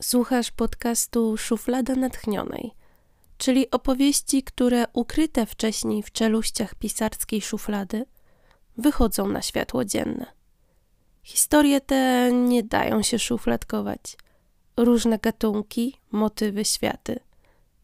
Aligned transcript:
Słuchasz 0.00 0.50
podcastu 0.50 1.36
Szuflada 1.36 1.94
Natchnionej, 1.94 2.72
czyli 3.38 3.70
opowieści, 3.70 4.42
które 4.42 4.84
ukryte 4.92 5.46
wcześniej 5.46 6.02
w 6.02 6.12
czeluściach 6.12 6.74
pisarskiej 6.74 7.42
szuflady 7.42 8.06
wychodzą 8.76 9.28
na 9.28 9.42
światło 9.42 9.84
dzienne. 9.84 10.26
Historie 11.22 11.80
te 11.80 12.30
nie 12.32 12.62
dają 12.62 13.02
się 13.02 13.18
szufladkować. 13.18 14.16
Różne 14.76 15.18
gatunki, 15.18 16.00
motywy, 16.10 16.64
światy. 16.64 17.20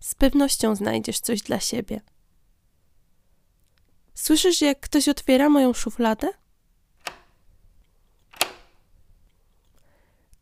Z 0.00 0.14
pewnością 0.14 0.76
znajdziesz 0.76 1.20
coś 1.20 1.42
dla 1.42 1.60
siebie. 1.60 2.00
Słyszysz, 4.14 4.60
jak 4.60 4.80
ktoś 4.80 5.08
otwiera 5.08 5.48
moją 5.48 5.72
szufladę? 5.72 6.28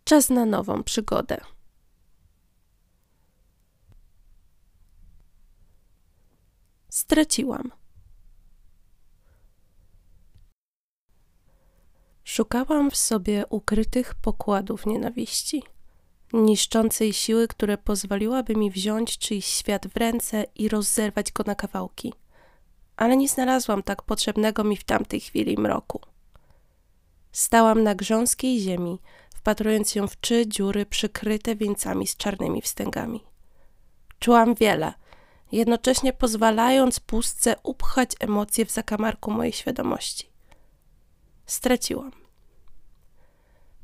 Czas 0.05 0.31
na 0.31 0.47
nową 0.47 0.83
przygodę. 0.83 1.41
Straciłam. 6.91 7.73
Szukałam 12.25 12.91
w 12.91 12.97
sobie 12.97 13.45
ukrytych 13.51 14.15
pokładów 14.15 14.87
nienawiści, 14.87 15.63
niszczącej 16.33 17.13
siły, 17.13 17.49
które 17.49 17.79
pozwoliłaby 17.79 18.57
mi 18.57 18.71
wziąć 18.71 19.19
czyjś 19.19 19.47
świat 19.47 19.87
w 19.87 19.97
ręce 19.97 20.45
i 20.55 20.69
rozerwać 20.69 21.33
go 21.33 21.45
na 21.47 21.55
kawałki. 21.55 22.13
Ale 22.97 23.17
nie 23.17 23.29
znalazłam 23.29 23.83
tak 23.83 24.03
potrzebnego 24.03 24.65
mi 24.65 24.77
w 24.77 24.85
tamtej 24.85 25.21
chwili 25.21 25.59
mroku. 25.59 26.01
Stałam 27.33 27.83
na 27.83 27.95
grząskiej 27.95 28.61
ziemi, 28.61 28.99
wpatrując 29.35 29.91
się 29.91 30.09
w 30.09 30.21
trzy 30.21 30.47
dziury 30.47 30.87
przykryte 30.87 31.57
wieńcami 31.57 32.07
z 32.07 32.17
czarnymi 32.17 32.63
wstęgami. 32.63 33.25
Czułam 34.19 34.55
wiele, 34.55 34.95
jednocześnie 35.53 36.13
pozwalając 36.13 37.01
pustce 37.01 37.57
upchać 37.63 38.11
emocje 38.21 38.67
w 38.67 38.71
zakamarku 38.71 39.31
mojej 39.31 39.53
świadomości. 39.53 40.31
Straciłam. 41.47 42.13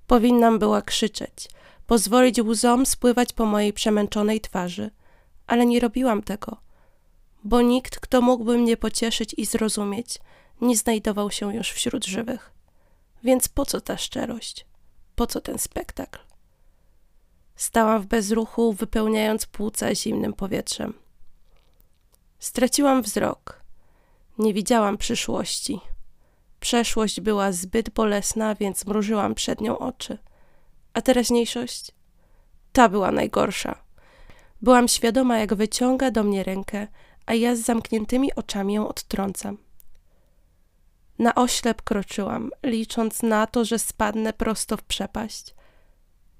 Powinnam 0.06 0.59
była 0.59 0.83
krzyczeć, 0.83 1.48
pozwolić 1.87 2.41
łzom 2.41 2.87
spływać 2.87 3.33
po 3.33 3.47
mojej 3.47 3.72
przemęczonej 3.72 4.41
twarzy, 4.41 4.91
ale 5.47 5.67
nie 5.67 5.81
robiłam 5.81 6.22
tego, 6.22 6.56
bo 7.44 7.62
nikt, 7.62 8.00
kto 8.00 8.20
mógłby 8.20 8.59
mnie 8.59 8.77
pocieszyć 8.77 9.34
i 9.37 9.47
zrozumieć, 9.47 10.19
nie 10.61 10.77
znajdował 10.77 11.31
się 11.31 11.55
już 11.55 11.70
wśród 11.70 12.05
żywych. 12.05 12.53
Więc 13.22 13.48
po 13.48 13.67
co 13.67 13.81
ta 13.81 13.97
szczerość? 13.97 14.67
Po 15.14 15.27
co 15.27 15.41
ten 15.41 15.59
spektakl? 15.59 16.19
Stałam 17.56 18.03
w 18.03 18.06
bezruchu, 18.06 18.72
wypełniając 18.72 19.47
płuca 19.47 19.94
zimnym 19.94 20.33
powietrzem. 20.33 21.05
Straciłam 22.38 23.02
wzrok. 23.02 23.62
Nie 24.38 24.54
widziałam 24.54 24.96
przyszłości. 24.96 25.80
Przeszłość 26.60 27.20
była 27.20 27.52
zbyt 27.52 27.90
bolesna, 27.90 28.54
więc 28.54 28.86
mrużyłam 28.86 29.34
przed 29.34 29.60
nią 29.60 29.78
oczy. 29.78 30.18
A 30.92 31.02
teraźniejszość? 31.02 31.92
Ta 32.72 32.88
była 32.88 33.10
najgorsza. 33.12 33.78
Byłam 34.62 34.88
świadoma, 34.88 35.38
jak 35.38 35.54
wyciąga 35.54 36.10
do 36.10 36.22
mnie 36.22 36.42
rękę, 36.42 36.86
a 37.26 37.34
ja 37.34 37.56
z 37.56 37.60
zamkniętymi 37.60 38.34
oczami 38.34 38.74
ją 38.74 38.88
odtrącam. 38.88 39.58
Na 41.18 41.34
oślep 41.34 41.82
kroczyłam, 41.82 42.50
licząc 42.62 43.22
na 43.22 43.46
to, 43.46 43.64
że 43.64 43.78
spadnę 43.78 44.32
prosto 44.32 44.76
w 44.76 44.82
przepaść, 44.82 45.54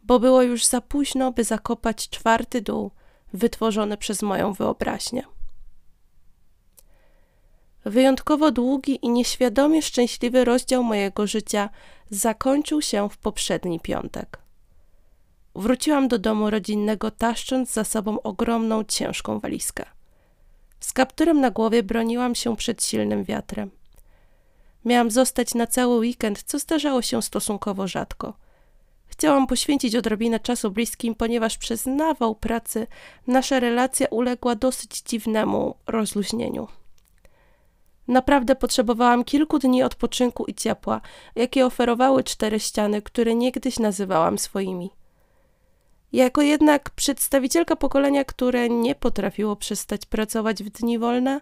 bo 0.03 0.21
było 0.21 0.43
już 0.43 0.67
za 0.67 0.81
późno, 0.81 1.33
by 1.33 1.45
zakopać 1.45 2.09
czwarty 2.09 2.61
dół 2.63 2.91
wytworzony 3.33 3.97
przez 3.97 4.23
moją 4.23 4.53
wyobraźnię. 4.53 5.36
Wyjątkowo 7.87 8.51
długi 8.51 8.99
i 9.03 9.09
nieświadomie 9.09 9.83
szczęśliwy 9.83 10.45
rozdział 10.45 10.85
mojego 10.85 11.27
życia 11.27 11.69
zakończył 12.11 12.83
się 12.83 13.09
w 13.09 13.19
poprzedni 13.19 13.81
piątek. 13.81 14.39
Wróciłam 15.55 16.09
do 16.09 16.19
domu 16.19 16.51
rodzinnego, 16.51 17.11
taszcząc 17.11 17.73
za 17.73 17.85
sobą 17.85 18.23
ogromną, 18.23 18.85
ciężką 18.85 19.41
walizkę. 19.41 19.85
Z 20.81 20.93
kapturem 20.93 21.41
na 21.41 21.51
głowie 21.51 21.83
broniłam 21.83 22.35
się 22.35 22.57
przed 22.57 22.85
silnym 22.85 23.25
wiatrem. 23.25 23.71
Miałam 24.85 25.11
zostać 25.11 25.55
na 25.55 25.67
cały 25.67 25.99
weekend, 25.99 26.43
co 26.43 26.59
zdarzało 26.59 27.03
się 27.03 27.23
stosunkowo 27.23 27.89
rzadko. 27.89 28.35
Chciałam 29.07 29.47
poświęcić 29.47 29.97
odrobinę 29.97 30.41
czasu 30.41 30.71
bliskim, 30.71 31.15
ponieważ 31.15 31.59
przez 31.59 31.87
nawał 31.87 32.35
pracy 32.35 32.87
nasza 33.27 33.61
relacja 33.61 34.07
uległa 34.11 34.55
dosyć 34.55 35.03
dziwnemu 35.03 35.75
rozluźnieniu. 35.87 36.69
Naprawdę 38.09 38.57
potrzebowałam 38.57 39.25
kilku 39.25 39.59
dni 39.59 39.83
odpoczynku 39.83 40.45
i 40.45 40.55
ciepła, 40.55 41.01
jakie 41.37 41.67
oferowały 41.67 42.25
cztery 42.25 42.61
ściany, 42.61 43.03
które 43.03 43.35
niegdyś 43.35 43.79
nazywałam 43.79 44.39
swoimi. 44.39 44.91
Jako 46.13 46.43
jednak 46.43 46.91
przedstawicielka 46.91 47.77
pokolenia, 47.77 48.25
które 48.25 48.69
nie 48.69 48.95
potrafiło 48.95 49.57
przestać 49.57 50.07
pracować 50.07 50.63
w 50.63 50.71
dni 50.71 50.99
wolne, 50.99 51.41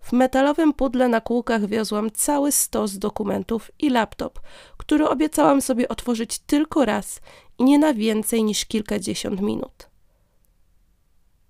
w 0.00 0.12
metalowym 0.12 0.72
pudle 0.72 1.08
na 1.08 1.20
kółkach 1.20 1.66
wiozłam 1.66 2.10
cały 2.10 2.52
stos 2.52 2.98
dokumentów 2.98 3.70
i 3.78 3.90
laptop, 3.90 4.40
który 4.76 5.08
obiecałam 5.08 5.62
sobie 5.62 5.88
otworzyć 5.88 6.38
tylko 6.38 6.84
raz 6.84 7.20
i 7.58 7.64
nie 7.64 7.78
na 7.78 7.94
więcej 7.94 8.44
niż 8.44 8.64
kilkadziesiąt 8.64 9.40
minut. 9.40 9.90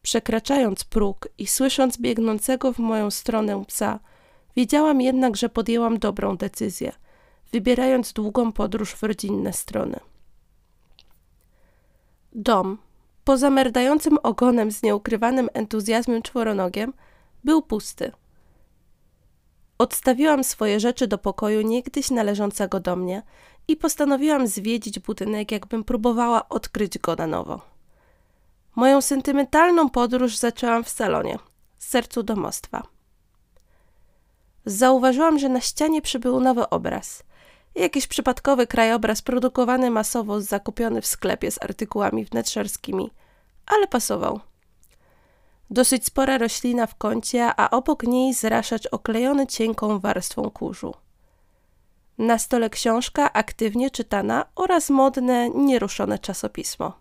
Przekraczając 0.03 0.85
próg 0.85 1.29
i 1.39 1.47
słysząc 1.47 1.99
biegnącego 1.99 2.73
w 2.73 2.79
moją 2.79 3.11
stronę 3.11 3.65
psa, 3.65 4.01
wiedziałam 4.57 5.01
jednak, 5.01 5.37
że 5.37 5.49
podjęłam 5.49 5.99
dobrą 5.99 6.37
decyzję, 6.37 6.93
wybierając 7.53 8.13
długą 8.13 8.53
podróż 8.53 8.93
w 8.93 9.03
rodzinne 9.03 9.53
strony. 9.53 10.01
Dom, 12.33 12.79
poza 13.25 13.51
merdającym 13.51 14.19
ogonem 14.23 14.73
z 14.73 14.83
nieukrywanym 14.83 15.49
entuzjazmem 15.53 16.23
czworonogiem, 16.23 16.93
był 17.45 17.63
pusty– 17.63 18.13
Odstawiłam 19.81 20.45
swoje 20.45 20.81
rzeczy 20.81 21.07
do 21.07 21.19
pokoju 21.19 21.61
niegdyś 21.61 22.11
należącego 22.11 22.81
do 22.81 22.97
mnie 22.97 23.23
i 23.69 23.77
postanowiłam 23.77 24.47
zwiedzić 24.47 24.99
budynek, 24.99 25.53
jakbym 25.53 25.85
próbowała 25.85 26.49
odkryć 26.49 26.99
go 26.99 27.17
na 27.17 27.27
nowo. 27.27 27.61
Moją 28.77 29.01
sentymentalną 29.01 29.91
podróż 29.91 30.37
zaczęłam 30.37 30.85
w 30.85 30.89
salonie, 30.89 31.39
w 31.79 31.85
sercu 31.85 32.23
domostwa. 32.23 32.83
Zauważyłam, 34.65 35.39
że 35.39 35.49
na 35.49 35.61
ścianie 35.61 36.03
przybył 36.03 36.41
nowy 36.41 36.69
obraz. 36.69 37.23
Jakiś 37.75 38.07
przypadkowy 38.07 38.67
krajobraz 38.67 39.23
produkowany 39.23 39.91
masowo, 39.91 40.41
zakupiony 40.41 41.01
w 41.01 41.07
sklepie 41.07 41.51
z 41.51 41.63
artykułami 41.63 42.25
wnętrzarskimi, 42.25 43.11
ale 43.67 43.87
pasował. 43.87 44.41
Dosyć 45.71 46.07
spora 46.07 46.39
roślina 46.39 46.87
w 46.87 46.95
kącie, 46.95 47.53
a 47.57 47.71
obok 47.71 48.03
niej 48.03 48.35
zraszacz 48.35 48.87
oklejony 48.91 49.47
cienką 49.47 49.99
warstwą 49.99 50.51
kurzu. 50.51 50.95
Na 52.19 52.39
stole 52.39 52.71
książka 52.71 53.33
aktywnie 53.33 53.91
czytana 53.91 54.47
oraz 54.55 54.91
modne, 54.91 55.51
nieruszone 55.51 56.19
czasopismo. 56.19 56.93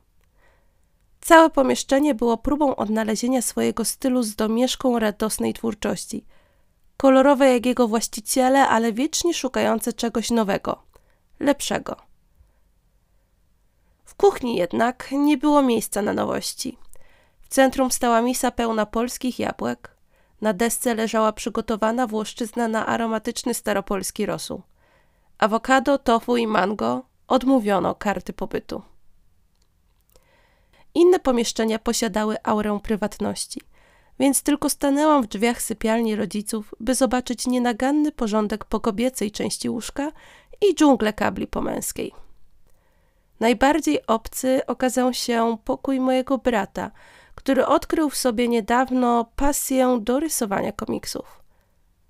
Całe 1.21 1.49
pomieszczenie 1.49 2.15
było 2.15 2.37
próbą 2.37 2.75
odnalezienia 2.75 3.41
swojego 3.41 3.85
stylu 3.85 4.23
z 4.23 4.35
domieszką 4.35 4.99
radosnej 4.99 5.53
twórczości. 5.53 6.25
Kolorowe 7.01 7.53
jak 7.53 7.65
jego 7.65 7.87
właściciele, 7.87 8.67
ale 8.67 8.93
wiecznie 8.93 9.33
szukające 9.33 9.93
czegoś 9.93 10.31
nowego, 10.31 10.83
lepszego. 11.39 11.95
W 14.05 14.15
kuchni 14.15 14.55
jednak 14.55 15.09
nie 15.11 15.37
było 15.37 15.61
miejsca 15.61 16.01
na 16.01 16.13
nowości– 16.13 16.77
w 17.49 17.51
centrum 17.51 17.91
stała 17.91 18.21
misa 18.21 18.51
pełna 18.51 18.85
polskich 18.85 19.39
jabłek. 19.39 19.95
Na 20.41 20.53
desce 20.53 20.95
leżała 20.95 21.33
przygotowana 21.33 22.07
włoszczyzna 22.07 22.67
na 22.67 22.85
aromatyczny 22.85 23.53
staropolski 23.53 24.25
rosół. 24.25 24.61
Awokado, 25.37 25.97
tofu 25.97 26.37
i 26.37 26.47
mango 26.47 27.03
odmówiono 27.27 27.95
karty 27.95 28.33
pobytu. 28.33 28.81
Inne 30.93 31.19
pomieszczenia 31.19 31.79
posiadały 31.79 32.37
aurę 32.43 32.79
prywatności, 32.83 33.61
więc 34.19 34.43
tylko 34.43 34.69
stanęłam 34.69 35.23
w 35.23 35.27
drzwiach 35.27 35.61
sypialni 35.61 36.15
rodziców, 36.15 36.75
by 36.79 36.95
zobaczyć 36.95 37.47
nienaganny 37.47 38.11
porządek 38.11 38.65
po 38.65 38.79
kobiecej 38.79 39.31
części 39.31 39.69
łóżka 39.69 40.11
i 40.69 40.75
dżunglę 40.75 41.13
kabli 41.13 41.47
po 41.47 41.61
męskiej. 41.61 42.11
Najbardziej 43.39 44.07
obcy 44.07 44.65
okazał 44.67 45.13
się 45.13 45.57
pokój 45.65 45.99
mojego 45.99 46.37
brata– 46.37 46.91
który 47.39 47.65
odkrył 47.65 48.09
w 48.09 48.17
sobie 48.17 48.47
niedawno 48.47 49.31
pasję 49.35 49.99
do 50.01 50.19
rysowania 50.19 50.71
komiksów. 50.71 51.43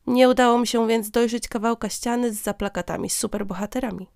Nie 0.08 0.30
udało 0.30 0.60
mi 0.60 0.68
się 0.68 0.88
więc 0.88 1.12
dojrzeć 1.12 1.48
kawałka 1.48 1.90
ściany 1.90 2.34
z 2.34 2.44
zaplakatami 2.44 3.10
z 3.10 3.18
superbohaterami. 3.18 4.08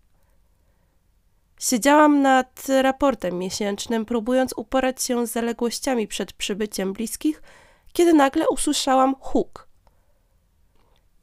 Siedziałam 1.59 2.21
nad 2.21 2.67
raportem 2.81 3.37
miesięcznym, 3.37 4.05
próbując 4.05 4.53
uporać 4.57 5.03
się 5.03 5.27
z 5.27 5.31
zaległościami 5.31 6.07
przed 6.07 6.33
przybyciem 6.33 6.93
bliskich, 6.93 7.41
kiedy 7.93 8.13
nagle 8.13 8.49
usłyszałam 8.49 9.15
huk. 9.19 9.67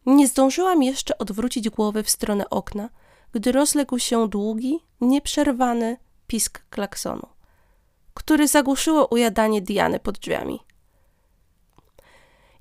Nie 0.06 0.28
zdążyłam 0.28 0.82
jeszcze 0.82 1.18
odwrócić 1.18 1.70
głowy 1.70 2.02
w 2.02 2.10
stronę 2.10 2.50
okna, 2.50 2.88
gdy 3.32 3.52
rozległ 3.52 3.98
się 3.98 4.28
długi, 4.28 4.78
nieprzerwany 5.00 5.96
pisk 6.26 6.62
klaksonu, 6.70 7.26
który 8.14 8.48
zagłuszyło 8.48 9.06
ujadanie 9.06 9.62
Diany 9.62 10.00
pod 10.00 10.18
drzwiami. 10.18 10.60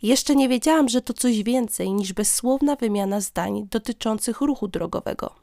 Jeszcze 0.02 0.36
nie 0.36 0.50
wiedziałam, 0.50 0.90
że 0.90 1.02
to 1.02 1.14
coś 1.14 1.44
więcej 1.44 1.94
niż 1.94 2.14
bezsłowna 2.14 2.76
wymiana 2.76 3.22
zdań 3.22 3.68
dotyczących 3.72 4.42
ruchu 4.42 4.68
drogowego. 4.68 5.36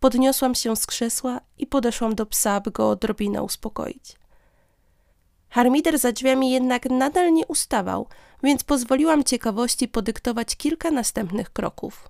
Podniosłam 0.00 0.54
się 0.54 0.76
z 0.76 0.86
krzesła 0.86 1.40
i 1.58 1.66
podeszłam 1.66 2.14
do 2.14 2.26
psa, 2.26 2.60
by 2.60 2.70
go 2.70 2.90
odrobinę 2.90 3.42
uspokoić. 3.42 4.21
Harmider 5.52 5.98
za 5.98 6.12
drzwiami 6.12 6.50
jednak 6.50 6.90
nadal 6.90 7.32
nie 7.32 7.46
ustawał, 7.46 8.06
więc 8.42 8.64
pozwoliłam 8.64 9.24
ciekawości 9.24 9.88
podyktować 9.88 10.56
kilka 10.56 10.90
następnych 10.90 11.50
kroków. 11.50 12.08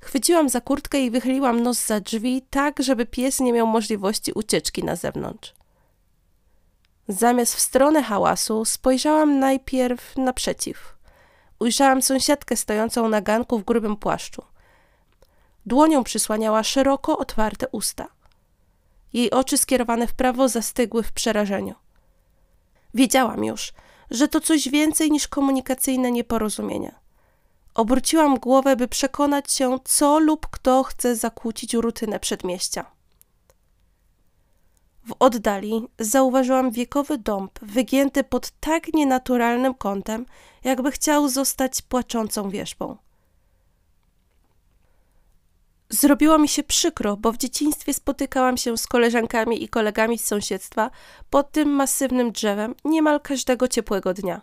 Chwyciłam 0.00 0.48
za 0.48 0.60
kurtkę 0.60 1.00
i 1.00 1.10
wychyliłam 1.10 1.62
nos 1.62 1.86
za 1.86 2.00
drzwi, 2.00 2.42
tak 2.50 2.82
żeby 2.82 3.06
pies 3.06 3.40
nie 3.40 3.52
miał 3.52 3.66
możliwości 3.66 4.32
ucieczki 4.32 4.84
na 4.84 4.96
zewnątrz. 4.96 5.54
Zamiast 7.08 7.54
w 7.54 7.60
stronę 7.60 8.02
hałasu 8.02 8.64
spojrzałam 8.64 9.38
najpierw 9.38 10.16
naprzeciw. 10.16 10.96
Ujrzałam 11.58 12.02
sąsiadkę 12.02 12.56
stojącą 12.56 13.08
na 13.08 13.20
ganku 13.20 13.58
w 13.58 13.64
grubym 13.64 13.96
płaszczu. 13.96 14.42
Dłonią 15.66 16.04
przysłaniała 16.04 16.62
szeroko 16.62 17.18
otwarte 17.18 17.68
usta. 17.68 18.08
Jej 19.12 19.30
oczy 19.30 19.58
skierowane 19.58 20.06
w 20.06 20.14
prawo 20.14 20.48
zastygły 20.48 21.02
w 21.02 21.12
przerażeniu. 21.12 21.74
Wiedziałam 22.94 23.44
już, 23.44 23.72
że 24.10 24.28
to 24.28 24.40
coś 24.40 24.68
więcej 24.68 25.10
niż 25.10 25.28
komunikacyjne 25.28 26.12
nieporozumienia. 26.12 26.94
Obróciłam 27.74 28.38
głowę, 28.38 28.76
by 28.76 28.88
przekonać 28.88 29.52
się, 29.52 29.78
co 29.84 30.18
lub 30.18 30.46
kto 30.46 30.82
chce 30.82 31.16
zakłócić 31.16 31.74
rutynę 31.74 32.20
przedmieścia. 32.20 32.84
W 35.04 35.14
oddali 35.18 35.88
zauważyłam 35.98 36.70
wiekowy 36.70 37.18
dąb, 37.18 37.58
wygięty 37.62 38.24
pod 38.24 38.50
tak 38.50 38.94
nienaturalnym 38.94 39.74
kątem, 39.74 40.26
jakby 40.64 40.90
chciał 40.90 41.28
zostać 41.28 41.82
płaczącą 41.82 42.50
wierzbą. 42.50 42.96
Zrobiło 45.90 46.38
mi 46.38 46.48
się 46.48 46.62
przykro, 46.62 47.16
bo 47.16 47.32
w 47.32 47.36
dzieciństwie 47.36 47.94
spotykałam 47.94 48.56
się 48.56 48.76
z 48.76 48.86
koleżankami 48.86 49.62
i 49.62 49.68
kolegami 49.68 50.18
z 50.18 50.24
sąsiedztwa 50.24 50.90
pod 51.30 51.52
tym 51.52 51.68
masywnym 51.68 52.32
drzewem 52.32 52.74
niemal 52.84 53.20
każdego 53.20 53.68
ciepłego 53.68 54.14
dnia. 54.14 54.40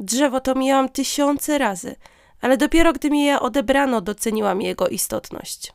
Drzewo 0.00 0.40
to 0.40 0.54
mijałam 0.54 0.88
tysiące 0.88 1.58
razy, 1.58 1.96
ale 2.40 2.56
dopiero 2.56 2.92
gdy 2.92 3.10
mi 3.10 3.24
je 3.24 3.40
odebrano, 3.40 4.00
doceniłam 4.00 4.62
jego 4.62 4.88
istotność. 4.88 5.72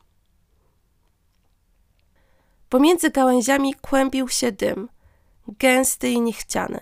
Pomiędzy 2.69 3.09
gałęziami 3.09 3.73
kłębił 3.73 4.29
się 4.29 4.51
dym, 4.51 4.89
gęsty 5.47 6.09
i 6.09 6.21
niechciany. 6.21 6.79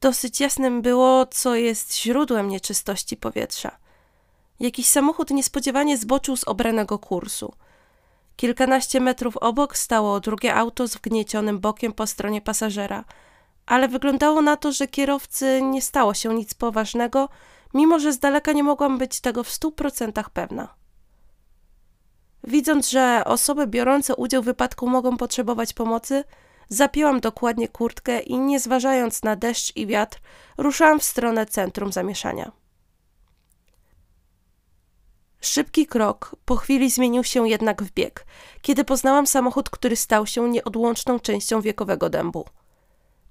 Dosyć 0.00 0.40
jasnym 0.40 0.82
było, 0.82 1.26
co 1.26 1.54
jest 1.54 1.96
źródłem 1.96 2.48
nieczystości 2.48 3.16
powietrza. 3.16 3.85
Jakiś 4.60 4.86
samochód 4.86 5.30
niespodziewanie 5.30 5.98
zboczył 5.98 6.36
z 6.36 6.44
obranego 6.44 6.98
kursu. 6.98 7.52
Kilkanaście 8.36 9.00
metrów 9.00 9.36
obok 9.36 9.76
stało 9.76 10.20
drugie 10.20 10.54
auto 10.54 10.88
z 10.88 10.94
wgniecionym 10.94 11.58
bokiem 11.58 11.92
po 11.92 12.06
stronie 12.06 12.40
pasażera, 12.40 13.04
ale 13.66 13.88
wyglądało 13.88 14.42
na 14.42 14.56
to, 14.56 14.72
że 14.72 14.88
kierowcy 14.88 15.62
nie 15.62 15.82
stało 15.82 16.14
się 16.14 16.34
nic 16.34 16.54
poważnego, 16.54 17.28
mimo 17.74 17.98
że 17.98 18.12
z 18.12 18.18
daleka 18.18 18.52
nie 18.52 18.62
mogłam 18.62 18.98
być 18.98 19.20
tego 19.20 19.44
w 19.44 19.50
stu 19.50 19.72
procentach 19.72 20.30
pewna. 20.30 20.74
Widząc, 22.44 22.90
że 22.90 23.22
osoby 23.24 23.66
biorące 23.66 24.16
udział 24.16 24.42
w 24.42 24.44
wypadku 24.44 24.88
mogą 24.88 25.16
potrzebować 25.16 25.72
pomocy, 25.72 26.24
zapięłam 26.68 27.20
dokładnie 27.20 27.68
kurtkę 27.68 28.20
i 28.20 28.38
nie 28.38 28.60
zważając 28.60 29.22
na 29.22 29.36
deszcz 29.36 29.76
i 29.76 29.86
wiatr, 29.86 30.20
ruszałam 30.58 31.00
w 31.00 31.04
stronę 31.04 31.46
centrum 31.46 31.92
zamieszania. 31.92 32.52
Szybki 35.40 35.86
krok 35.86 36.36
po 36.44 36.56
chwili 36.56 36.90
zmienił 36.90 37.24
się 37.24 37.48
jednak 37.48 37.82
w 37.82 37.92
bieg, 37.92 38.26
kiedy 38.62 38.84
poznałam 38.84 39.26
samochód, 39.26 39.70
który 39.70 39.96
stał 39.96 40.26
się 40.26 40.48
nieodłączną 40.48 41.20
częścią 41.20 41.60
wiekowego 41.60 42.10
dębu. 42.10 42.44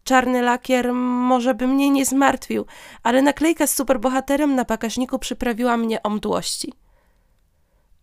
Czarny 0.04 0.42
lakier 0.42 0.94
może 0.94 1.54
by 1.54 1.68
mnie 1.68 1.90
nie 1.90 2.06
zmartwił, 2.06 2.66
ale 3.04 3.22
naklejka 3.22 3.68
z 3.68 3.76
superbohaterem 3.76 4.56
na 4.56 4.64
bagażniku 4.64 5.20
przyprawiła 5.20 5.78
mnie 5.78 6.04
o 6.04 6.10
mdłości. 6.10 6.74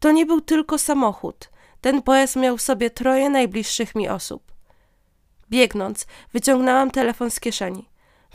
To 0.01 0.13
nie 0.13 0.27
był 0.27 0.41
tylko 0.41 0.79
samochód. 0.79 1.51
Ten 1.81 2.03
pojazd 2.03 2.37
miał 2.37 2.57
w 2.57 2.63
sobie 2.63 2.91
troje 2.91 3.31
najbliższych 3.31 3.95
mi 3.95 4.09
osób. 4.09 4.53
Biegnąc, 5.51 6.07
wyciągnęłam 6.33 6.91
telefon 6.91 7.31
z 7.31 7.41
kieszeni. 7.41 7.89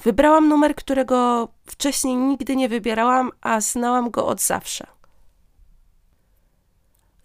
Wybrałam 0.04 0.48
numer, 0.48 0.76
którego 0.76 1.48
wcześniej 1.66 2.16
nigdy 2.16 2.56
nie 2.56 2.70
wybierałam, 2.70 3.32
a 3.42 3.62
znałam 3.62 4.12
go 4.12 4.28
od 4.28 4.42
zawsze. 4.42 4.97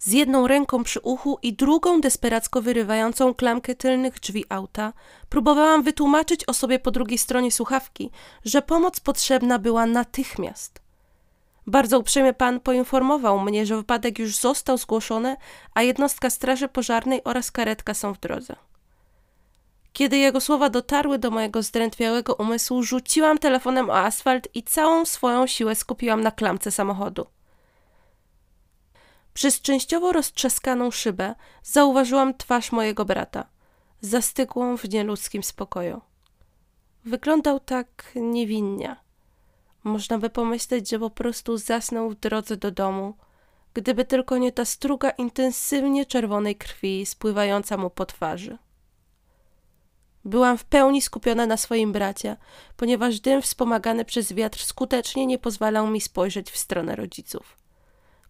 Z 0.04 0.12
jedną 0.12 0.46
ręką 0.46 0.84
przy 0.84 1.00
uchu 1.00 1.38
i 1.42 1.52
drugą 1.52 2.00
desperacko 2.00 2.62
wyrywającą 2.62 3.34
klamkę 3.34 3.74
tylnych 3.74 4.20
drzwi 4.20 4.44
auta, 4.48 4.92
próbowałam 5.28 5.82
wytłumaczyć 5.82 6.44
osobie 6.44 6.78
po 6.78 6.90
drugiej 6.90 7.18
stronie 7.18 7.52
słuchawki, 7.52 8.10
że 8.44 8.62
pomoc 8.62 9.00
potrzebna 9.00 9.58
była 9.58 9.86
natychmiast. 9.86 10.80
Bardzo 11.66 11.98
uprzejmie 11.98 12.32
pan 12.34 12.60
poinformował 12.60 13.40
mnie, 13.40 13.66
że 13.66 13.76
wypadek 13.76 14.18
już 14.18 14.36
został 14.36 14.78
zgłoszony, 14.78 15.36
a 15.74 15.82
jednostka 15.82 16.30
straży 16.30 16.68
pożarnej 16.68 17.24
oraz 17.24 17.50
karetka 17.50 17.94
są 17.94 18.14
w 18.14 18.20
drodze. 18.20 18.56
Kiedy 19.92 20.18
jego 20.18 20.40
słowa 20.40 20.70
dotarły 20.70 21.18
do 21.18 21.30
mojego 21.30 21.62
zdrętwiałego 21.62 22.34
umysłu, 22.34 22.82
rzuciłam 22.82 23.38
telefonem 23.38 23.90
o 23.90 23.96
asfalt 23.96 24.48
i 24.54 24.62
całą 24.62 25.04
swoją 25.04 25.46
siłę 25.46 25.74
skupiłam 25.74 26.20
na 26.20 26.30
klamce 26.30 26.70
samochodu. 26.70 27.26
Przez 29.34 29.60
częściowo 29.60 30.12
roztrzaskaną 30.12 30.90
szybę 30.90 31.34
zauważyłam 31.62 32.34
twarz 32.34 32.72
mojego 32.72 33.04
brata, 33.04 33.46
zastygłą 34.00 34.76
w 34.76 34.88
nieludzkim 34.88 35.42
spokoju. 35.42 36.00
Wyglądał 37.04 37.60
tak 37.60 38.12
niewinnie. 38.14 38.96
Można 39.84 40.18
by 40.18 40.30
pomyśleć, 40.30 40.90
że 40.90 40.98
po 40.98 41.10
prostu 41.10 41.58
zasnął 41.58 42.10
w 42.10 42.14
drodze 42.14 42.56
do 42.56 42.70
domu, 42.70 43.14
gdyby 43.74 44.04
tylko 44.04 44.38
nie 44.38 44.52
ta 44.52 44.64
struga 44.64 45.10
intensywnie 45.10 46.06
czerwonej 46.06 46.56
krwi 46.56 47.06
spływająca 47.06 47.76
mu 47.76 47.90
po 47.90 48.06
twarzy. 48.06 48.58
Byłam 50.24 50.58
w 50.58 50.64
pełni 50.64 51.02
skupiona 51.02 51.46
na 51.46 51.56
swoim 51.56 51.92
bracie, 51.92 52.36
ponieważ 52.76 53.20
dym 53.20 53.42
wspomagany 53.42 54.04
przez 54.04 54.32
wiatr 54.32 54.64
skutecznie 54.64 55.26
nie 55.26 55.38
pozwalał 55.38 55.86
mi 55.86 56.00
spojrzeć 56.00 56.50
w 56.50 56.58
stronę 56.58 56.96
rodziców 56.96 57.61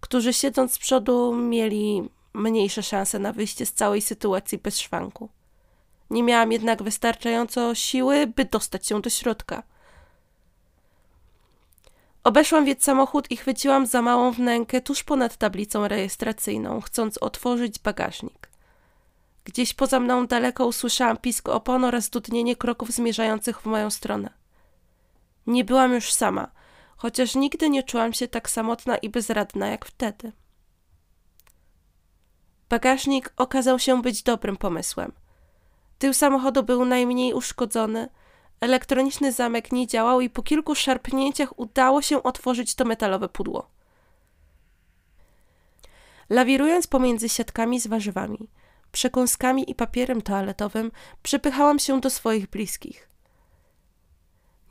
którzy 0.03 0.33
siedząc 0.33 0.73
z 0.73 0.79
przodu 0.79 1.35
mieli 1.35 2.09
mniejsze 2.35 2.83
szanse 2.83 3.19
na 3.19 3.33
wyjście 3.33 3.67
z 3.67 3.73
całej 3.73 4.03
sytuacji 4.03 4.59
bez 4.59 4.79
szwanku. 4.79 5.29
Nie 6.11 6.23
miałam 6.23 6.53
jednak 6.53 6.83
wystarczająco 6.83 7.75
siły, 7.75 8.27
by 8.27 8.45
dostać 8.45 8.87
się 8.87 9.01
do 9.01 9.11
środka. 9.11 9.63
Obeszłam 12.25 12.65
więc 12.65 12.85
samochód 12.85 13.31
i 13.31 13.37
chwyciłam 13.37 13.87
za 13.87 14.03
małą 14.03 14.33
wnękę 14.33 14.81
tuż 14.81 15.05
ponad 15.05 15.37
tablicą 15.37 15.89
rejestracyjną, 15.89 16.81
chcąc 16.81 17.19
otworzyć 17.19 17.79
bagażnik. 17.79 18.51
Gdzieś 19.45 19.75
poza 19.75 20.01
mną 20.01 20.27
daleko 20.27 20.67
usłyszałam 20.67 21.17
pisk 21.17 21.49
opon 21.49 21.85
oraz 21.85 22.11
dudnienie 22.11 22.57
kroków 22.57 22.91
zmierzających 22.91 23.61
w 23.61 23.67
moją 23.67 23.91
stronę. 23.91 24.31
Nie 25.47 25.65
byłam 25.65 25.93
już 25.93 26.13
sama– 26.13 26.51
chociaż 27.03 27.35
nigdy 27.35 27.71
nie 27.71 27.83
czułam 27.83 28.13
się 28.13 28.29
tak 28.29 28.51
samotna 28.51 28.97
i 28.97 29.09
bezradna 29.09 29.69
jak 29.69 29.85
wtedy. 29.85 30.33
Bagażnik 32.69 33.33
okazał 33.37 33.79
się 33.79 34.03
być 34.03 34.23
dobrym 34.23 34.57
pomysłem. 34.57 35.13
Tył 35.99 36.15
samochodu 36.15 36.63
był 36.63 36.85
najmniej 36.85 37.35
uszkodzony, 37.35 38.09
elektroniczny 38.61 39.33
zamek 39.33 39.73
nie 39.73 39.87
działał 39.87 40.21
i 40.21 40.31
po 40.31 40.43
kilku 40.43 40.75
szarpnięciach 40.75 41.59
udało 41.59 42.03
się 42.03 42.23
otworzyć 42.23 42.75
to 42.75 42.85
metalowe 42.85 43.29
pudło. 43.29 43.71
Lawirując 46.31 46.87
pomiędzy 46.87 47.29
siatkami 47.29 47.81
z 47.81 47.87
warzywami, 47.87 48.49
przekąskami 48.93 49.71
i 49.71 49.75
papierem 49.75 50.23
toaletowym, 50.23 50.93
przypychałam 51.23 51.79
się 51.79 52.01
do 52.01 52.11
swoich 52.11 52.51
bliskich. 52.51 53.12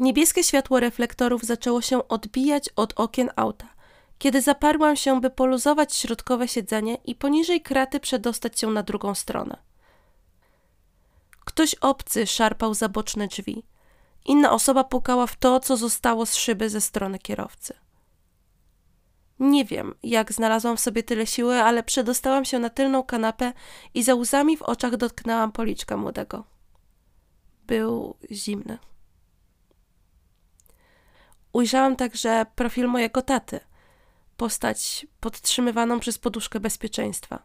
Niebieskie 0.01 0.43
światło 0.43 0.79
reflektorów 0.79 1.43
zaczęło 1.43 1.81
się 1.81 2.07
odbijać 2.07 2.69
od 2.75 2.93
okien 2.95 3.29
auta, 3.35 3.67
kiedy 4.17 4.41
zaparłam 4.41 4.95
się, 4.95 5.21
by 5.21 5.29
poluzować 5.29 5.95
środkowe 5.95 6.47
siedzenie 6.47 6.97
i 7.05 7.15
poniżej 7.15 7.61
kraty 7.61 7.99
przedostać 7.99 8.59
się 8.59 8.67
na 8.67 8.83
drugą 8.83 9.15
stronę. 9.15 9.57
Ktoś 11.45 11.75
obcy 11.75 12.27
szarpał 12.27 12.73
za 12.73 12.89
boczne 12.89 13.27
drzwi. 13.27 13.63
Inna 14.25 14.51
osoba 14.51 14.83
pukała 14.83 15.27
w 15.27 15.35
to, 15.35 15.59
co 15.59 15.77
zostało 15.77 16.25
z 16.25 16.35
szyby 16.35 16.69
ze 16.69 16.81
strony 16.81 17.19
kierowcy. 17.19 17.73
Nie 19.39 19.65
wiem, 19.65 19.95
jak 20.03 20.33
znalazłam 20.33 20.77
w 20.77 20.81
sobie 20.81 21.03
tyle 21.03 21.27
siły, 21.27 21.61
ale 21.61 21.83
przedostałam 21.83 22.45
się 22.45 22.59
na 22.59 22.69
tylną 22.69 23.03
kanapę 23.03 23.53
i 23.93 24.03
za 24.03 24.15
łzami 24.15 24.57
w 24.57 24.61
oczach 24.61 24.97
dotknęłam 24.97 25.51
policzka 25.51 25.97
młodego. 25.97 26.43
Był 27.67 28.15
zimny. 28.31 28.90
Ujrzałam 31.53 31.95
także 31.95 32.45
profil 32.55 32.87
mojego 32.87 33.21
taty, 33.21 33.59
postać 34.37 35.07
podtrzymywaną 35.19 35.99
przez 35.99 36.17
poduszkę 36.17 36.59
bezpieczeństwa. 36.59 37.43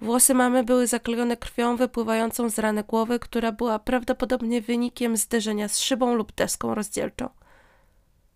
Włosy 0.00 0.34
mamy 0.34 0.64
były 0.64 0.86
zaklejone 0.86 1.36
krwią 1.36 1.76
wypływającą 1.76 2.50
z 2.50 2.58
rany 2.58 2.84
głowy, 2.84 3.18
która 3.18 3.52
była 3.52 3.78
prawdopodobnie 3.78 4.60
wynikiem 4.60 5.16
zderzenia 5.16 5.68
z 5.68 5.78
szybą 5.78 6.14
lub 6.14 6.32
deską 6.32 6.74
rozdzielczą. 6.74 7.28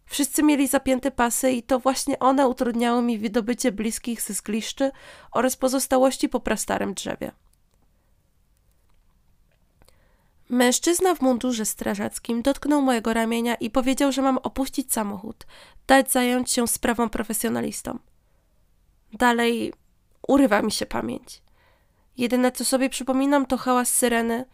Wszyscy 0.06 0.42
mieli 0.42 0.68
zapięte 0.68 1.10
pasy 1.10 1.50
i 1.50 1.62
to 1.62 1.78
właśnie 1.78 2.18
one 2.18 2.48
utrudniały 2.48 3.02
mi 3.02 3.18
wydobycie 3.18 3.72
bliskich 3.72 4.22
ze 4.22 4.34
zgliszczy 4.34 4.90
oraz 5.30 5.56
pozostałości 5.56 6.28
po 6.28 6.40
prastarym 6.40 6.94
drzewie. 6.94 7.32
Mężczyzna 10.52 11.14
w 11.14 11.20
mundurze 11.20 11.64
strażackim 11.64 12.42
dotknął 12.42 12.82
mojego 12.82 13.14
ramienia 13.14 13.54
i 13.54 13.70
powiedział, 13.70 14.12
że 14.12 14.22
mam 14.22 14.38
opuścić 14.38 14.92
samochód, 14.92 15.46
dać 15.86 16.10
zająć 16.12 16.50
się 16.50 16.68
sprawą 16.68 17.08
profesjonalistom. 17.08 17.98
Dalej 19.12 19.72
urywa 20.28 20.62
mi 20.62 20.72
się 20.72 20.86
pamięć. 20.86 21.42
Jedyne 22.16 22.52
co 22.52 22.64
sobie 22.64 22.90
przypominam 22.90 23.46
to 23.46 23.56
hałas 23.56 23.88
syreny, 23.88 24.44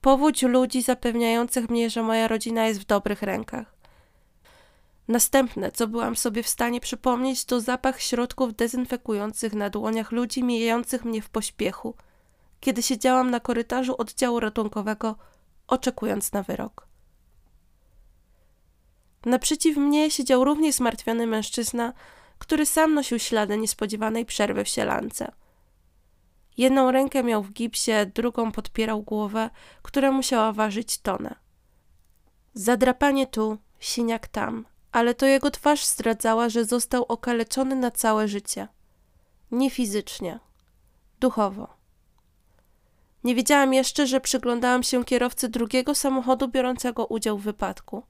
powódź 0.00 0.42
ludzi 0.42 0.82
zapewniających 0.82 1.70
mnie, 1.70 1.90
że 1.90 2.02
moja 2.02 2.28
rodzina 2.28 2.66
jest 2.66 2.80
w 2.80 2.86
dobrych 2.86 3.22
rękach. 3.22 3.74
Następne, 5.08 5.72
co 5.72 5.86
byłam 5.86 6.16
sobie 6.16 6.42
w 6.42 6.48
stanie 6.48 6.80
przypomnieć, 6.80 7.44
to 7.44 7.60
zapach 7.60 8.00
środków 8.00 8.54
dezynfekujących 8.54 9.52
na 9.52 9.70
dłoniach 9.70 10.12
ludzi 10.12 10.44
mijających 10.44 11.04
mnie 11.04 11.22
w 11.22 11.30
pośpiechu, 11.30 11.94
kiedy 12.60 12.82
siedziałam 12.82 13.30
na 13.30 13.40
korytarzu 13.40 13.94
oddziału 13.98 14.40
ratunkowego, 14.40 15.16
oczekując 15.70 16.32
na 16.32 16.42
wyrok. 16.42 16.86
Naprzeciw 19.24 19.76
mnie 19.76 20.10
siedział 20.10 20.44
równie 20.44 20.72
zmartwiony 20.72 21.26
mężczyzna, 21.26 21.92
który 22.38 22.66
sam 22.66 22.94
nosił 22.94 23.18
ślady 23.18 23.58
niespodziewanej 23.58 24.26
przerwy 24.26 24.64
w 24.64 24.68
sielance. 24.68 25.32
Jedną 26.56 26.90
rękę 26.90 27.22
miał 27.22 27.42
w 27.42 27.52
gipsie, 27.52 27.92
drugą 28.14 28.52
podpierał 28.52 29.02
głowę, 29.02 29.50
która 29.82 30.12
musiała 30.12 30.52
ważyć 30.52 30.98
tonę. 30.98 31.34
Zadrapanie 32.54 33.26
tu, 33.26 33.58
siniak 33.78 34.28
tam, 34.28 34.66
ale 34.92 35.14
to 35.14 35.26
jego 35.26 35.50
twarz 35.50 35.84
zdradzała, 35.86 36.48
że 36.48 36.64
został 36.64 37.04
okaleczony 37.04 37.76
na 37.76 37.90
całe 37.90 38.28
życie. 38.28 38.68
Nie 39.50 39.70
fizycznie, 39.70 40.40
duchowo. 41.20 41.79
Nie 43.24 43.34
wiedziałam 43.34 43.74
jeszcze, 43.74 44.06
że 44.06 44.20
przyglądałam 44.20 44.82
się 44.82 45.04
kierowcy 45.04 45.48
drugiego 45.48 45.94
samochodu 45.94 46.48
biorącego 46.48 47.06
udział 47.06 47.38
w 47.38 47.42
wypadku. 47.42 48.02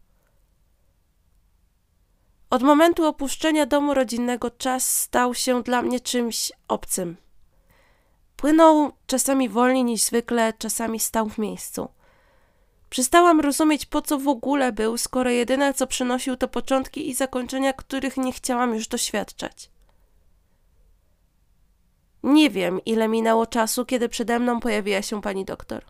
Od 2.51 2.63
momentu 2.63 3.05
opuszczenia 3.07 3.67
domu 3.67 3.95
rodzinnego 3.95 4.51
czas 4.51 4.99
stał 4.99 5.35
się 5.35 5.63
dla 5.63 5.83
mnie 5.83 6.01
czymś 6.01 6.53
obcym. 6.69 7.17
Płynął 8.37 8.93
czasami 9.07 9.49
wolniej 9.49 9.85
niż 9.85 10.03
zwykle, 10.03 10.53
czasami 10.59 11.01
stał 11.01 11.29
w 11.29 11.39
miejscu. 11.39 11.89
Przestałam 12.91 13.41
rozumieć, 13.41 13.87
po 13.87 14.03
co 14.03 14.19
w 14.19 14.29
ogóle 14.29 14.73
był, 14.73 14.97
skoro 14.97 15.31
jedyne 15.31 15.75
co 15.75 15.87
przynosił 15.87 16.37
to 16.37 16.49
początki 16.49 17.09
i 17.09 17.15
zakończenia, 17.15 17.73
których 17.73 18.17
nie 18.17 18.33
chciałam 18.33 18.75
już 18.75 18.89
doświadczać. 18.89 19.70
Nie 22.23 22.51
wiem, 22.51 22.81
ile 22.85 23.09
minęło 23.09 23.47
czasu, 23.47 23.87
kiedy 23.87 24.09
przede 24.09 24.39
mną 24.39 24.61
pojawiła 24.61 25.03
się 25.03 25.23
pani 25.23 25.45
doktor. 25.45 25.85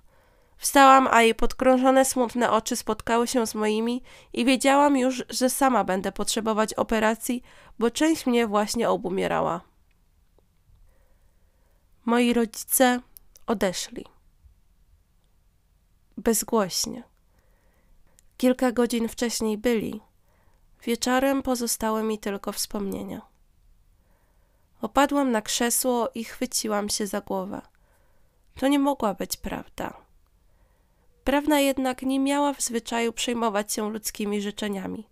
Wstałam, 0.57 1.09
a 1.11 1.23
jej 1.23 1.35
podkrążone, 1.35 2.05
smutne 2.05 2.51
oczy 2.51 2.77
spotkały 2.77 3.27
się 3.27 3.47
z 3.47 3.55
moimi 3.55 4.03
i 4.33 4.45
wiedziałam 4.45 4.97
już, 4.97 5.25
że 5.29 5.51
sama 5.51 5.85
będę 5.85 6.13
potrzebować 6.13 6.75
operacji, 6.75 7.43
bo 7.79 7.91
część 7.91 8.27
mnie 8.27 8.47
właśnie 8.47 8.91
obumierała. 8.91 9.61
Moi 12.05 12.33
rodzice 12.33 13.01
odeszli. 13.47 14.05
Bezgłośnie. 16.17 17.03
Kilka 18.37 18.73
godzin 18.73 19.09
wcześniej 19.09 19.59
byli. 19.59 20.01
Wieczorem 20.83 21.43
pozostały 21.43 22.03
mi 22.03 22.19
tylko 22.19 22.53
wspomnienia. 22.53 23.21
Opadłam 24.83 25.31
na 25.31 25.43
krzesło 25.43 26.09
i 26.15 26.25
chwyciłam 26.25 26.89
się 26.89 27.07
za 27.07 27.21
głowę. 27.21 27.63
To 28.55 28.69
nie 28.69 28.79
mogła 28.79 29.15
być 29.15 29.37
prawda. 29.37 29.95
Prawna 31.25 31.61
jednak 31.61 32.03
nie 32.03 32.21
miała 32.21 32.53
w 32.53 32.61
zwyczaju 32.61 33.13
przejmować 33.13 33.73
się 33.73 33.91
ludzkimi 33.91 34.41
życzeniami. 34.43 35.09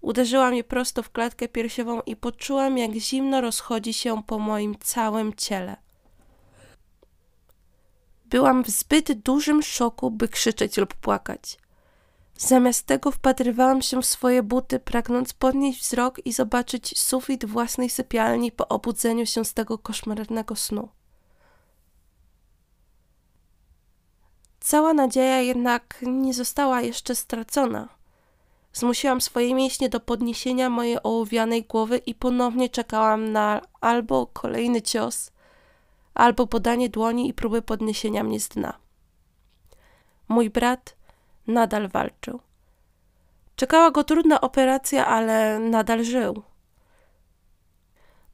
Uderzyła 0.00 0.50
mnie 0.50 0.64
prosto 0.64 1.02
w 1.02 1.10
klatkę 1.10 1.48
piersiową 1.48 2.00
i 2.00 2.16
poczułam, 2.16 2.78
jak 2.78 2.92
zimno 2.92 3.40
rozchodzi 3.40 3.94
się 3.94 4.22
po 4.22 4.38
moim 4.38 4.78
całym 4.78 5.34
ciele. 5.34 5.76
Byłam 8.24 8.64
w 8.64 8.68
zbyt 8.68 9.12
dużym 9.12 9.62
szoku, 9.62 10.10
by 10.10 10.28
krzyczeć 10.28 10.76
lub 10.76 10.94
płakać. 10.94 11.58
Zamiast 12.38 12.86
tego 12.86 13.10
wpatrywałam 13.10 13.82
się 13.82 14.02
w 14.02 14.06
swoje 14.06 14.42
buty, 14.42 14.80
pragnąc 14.80 15.32
podnieść 15.32 15.80
wzrok 15.80 16.26
i 16.26 16.32
zobaczyć 16.32 17.00
sufit 17.00 17.44
własnej 17.44 17.90
sypialni 17.90 18.52
po 18.52 18.68
obudzeniu 18.68 19.26
się 19.26 19.44
z 19.44 19.54
tego 19.54 19.78
koszmarnego 19.78 20.56
snu. 20.56 20.88
Cała 24.60 24.94
nadzieja 24.94 25.40
jednak 25.40 25.98
nie 26.02 26.34
została 26.34 26.80
jeszcze 26.80 27.14
stracona. 27.14 27.88
Zmusiłam 28.72 29.20
swoje 29.20 29.54
mięśnie 29.54 29.88
do 29.88 30.00
podniesienia 30.00 30.70
mojej 30.70 30.98
ołowianej 31.02 31.64
głowy 31.64 31.98
i 31.98 32.14
ponownie 32.14 32.68
czekałam 32.68 33.32
na 33.32 33.60
albo 33.80 34.26
kolejny 34.26 34.82
cios, 34.82 35.32
albo 36.14 36.46
podanie 36.46 36.88
dłoni 36.88 37.28
i 37.28 37.34
próby 37.34 37.62
podniesienia 37.62 38.24
mnie 38.24 38.40
z 38.40 38.48
dna. 38.48 38.78
Mój 40.28 40.50
brat 40.50 40.96
nadal 41.46 41.88
walczył. 41.88 42.40
Czekała 43.56 43.90
go 43.90 44.04
trudna 44.04 44.40
operacja, 44.40 45.06
ale 45.06 45.58
nadal 45.58 46.04
żył. 46.04 46.42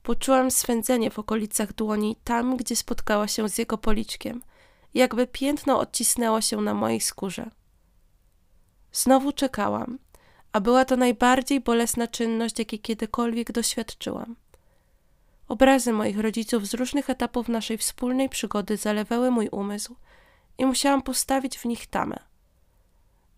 Poczułam 0.02 0.50
swędzenie 0.50 1.10
w 1.10 1.18
okolicach 1.18 1.72
dłoni, 1.72 2.16
tam 2.24 2.56
gdzie 2.56 2.76
spotkała 2.76 3.28
się 3.28 3.48
z 3.48 3.58
jego 3.58 3.78
policzkiem, 3.78 4.42
jakby 4.94 5.26
piętno 5.26 5.78
odcisnęło 5.78 6.40
się 6.40 6.56
na 6.56 6.74
mojej 6.74 7.00
skórze. 7.00 7.50
Znowu 8.92 9.32
czekałam, 9.32 9.98
a 10.52 10.60
była 10.60 10.84
to 10.84 10.96
najbardziej 10.96 11.60
bolesna 11.60 12.08
czynność, 12.08 12.58
jakiej 12.58 12.78
kiedykolwiek 12.78 13.52
doświadczyłam. 13.52 14.36
Obrazy 15.48 15.92
moich 15.92 16.18
rodziców 16.18 16.66
z 16.66 16.74
różnych 16.74 17.10
etapów 17.10 17.48
naszej 17.48 17.78
wspólnej 17.78 18.28
przygody 18.28 18.76
zalewały 18.76 19.30
mój 19.30 19.48
umysł 19.48 19.96
i 20.58 20.66
musiałam 20.66 21.02
postawić 21.02 21.58
w 21.58 21.64
nich 21.64 21.86
tamę. 21.86 22.31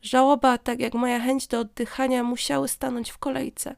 Żałoba, 0.04 0.58
tak 0.58 0.80
jak 0.80 0.94
moja 0.94 1.20
chęć 1.20 1.46
do 1.46 1.60
oddychania, 1.60 2.22
musiały 2.22 2.68
stanąć 2.68 3.10
w 3.10 3.18
kolejce. 3.18 3.76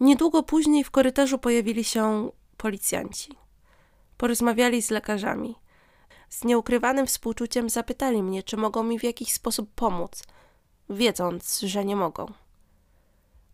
Niedługo 0.00 0.42
później 0.42 0.84
w 0.84 0.90
korytarzu 0.90 1.38
pojawili 1.38 1.84
się 1.84 2.30
policjanci. 2.56 3.34
Porozmawiali 4.16 4.82
z 4.82 4.90
lekarzami. 4.90 5.54
Z 6.28 6.44
nieukrywanym 6.44 7.06
współczuciem 7.06 7.70
zapytali 7.70 8.22
mnie, 8.22 8.42
czy 8.42 8.56
mogą 8.56 8.82
mi 8.82 8.98
w 8.98 9.04
jakiś 9.04 9.32
sposób 9.32 9.70
pomóc, 9.74 10.22
wiedząc, 10.90 11.60
że 11.60 11.84
nie 11.84 11.96
mogą. 11.96 12.32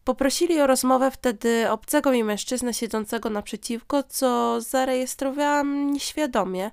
Poprosili 0.04 0.60
o 0.60 0.66
rozmowę 0.66 1.10
wtedy 1.10 1.70
obcego 1.70 2.12
mi 2.12 2.24
mężczyznę 2.24 2.74
siedzącego 2.74 3.30
naprzeciwko, 3.30 4.02
co 4.02 4.60
zarejestrowałam 4.60 5.92
nieświadomie, 5.92 6.70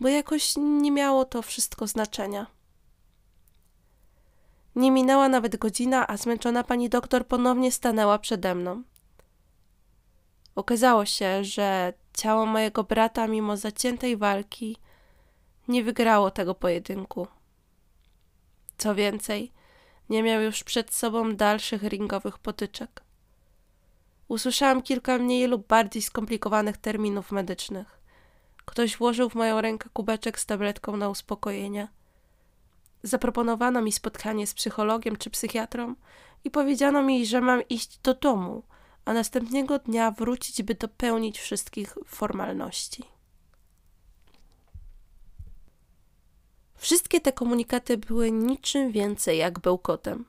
bo 0.00 0.08
jakoś 0.08 0.54
nie 0.56 0.90
miało 0.90 1.24
to 1.24 1.42
wszystko 1.42 1.86
znaczenia. 1.86 2.46
Nie 4.76 4.90
minęła 4.90 5.28
nawet 5.28 5.56
godzina, 5.56 6.06
a 6.06 6.16
zmęczona 6.16 6.64
pani 6.64 6.88
doktor 6.88 7.26
ponownie 7.26 7.72
stanęła 7.72 8.18
przede 8.18 8.54
mną. 8.54 8.82
Okazało 10.54 11.04
się, 11.04 11.44
że 11.44 11.92
ciało 12.14 12.46
mojego 12.46 12.84
brata, 12.84 13.26
mimo 13.26 13.56
zaciętej 13.56 14.16
walki, 14.16 14.76
nie 15.68 15.84
wygrało 15.84 16.30
tego 16.30 16.54
pojedynku. 16.54 17.26
Co 18.78 18.94
więcej, 18.94 19.52
nie 20.08 20.22
miał 20.22 20.42
już 20.42 20.64
przed 20.64 20.94
sobą 20.94 21.36
dalszych 21.36 21.82
ringowych 21.82 22.38
potyczek. 22.38 23.02
Usłyszałam 24.28 24.82
kilka 24.82 25.18
mniej 25.18 25.46
lub 25.46 25.66
bardziej 25.66 26.02
skomplikowanych 26.02 26.76
terminów 26.76 27.32
medycznych. 27.32 27.97
Ktoś 28.68 28.96
włożył 28.96 29.30
w 29.30 29.34
moją 29.34 29.60
rękę 29.60 29.88
kubeczek 29.92 30.40
z 30.40 30.46
tabletką 30.46 30.96
na 30.96 31.08
uspokojenie. 31.08 31.88
Zaproponowano 33.02 33.82
mi 33.82 33.92
spotkanie 33.92 34.46
z 34.46 34.54
psychologiem 34.54 35.16
czy 35.16 35.30
psychiatrą 35.30 35.94
i 36.44 36.50
powiedziano 36.50 37.02
mi, 37.02 37.26
że 37.26 37.40
mam 37.40 37.68
iść 37.68 37.98
do 37.98 38.14
domu, 38.14 38.62
a 39.04 39.12
następnego 39.12 39.78
dnia 39.78 40.10
wrócić, 40.10 40.62
by 40.62 40.74
dopełnić 40.74 41.38
wszystkich 41.40 41.94
formalności. 42.06 43.04
Wszystkie 46.74 47.20
te 47.20 47.32
komunikaty 47.32 47.98
były 47.98 48.32
niczym 48.32 48.92
więcej 48.92 49.38
jak 49.38 49.58
bełkotem. 49.58 50.24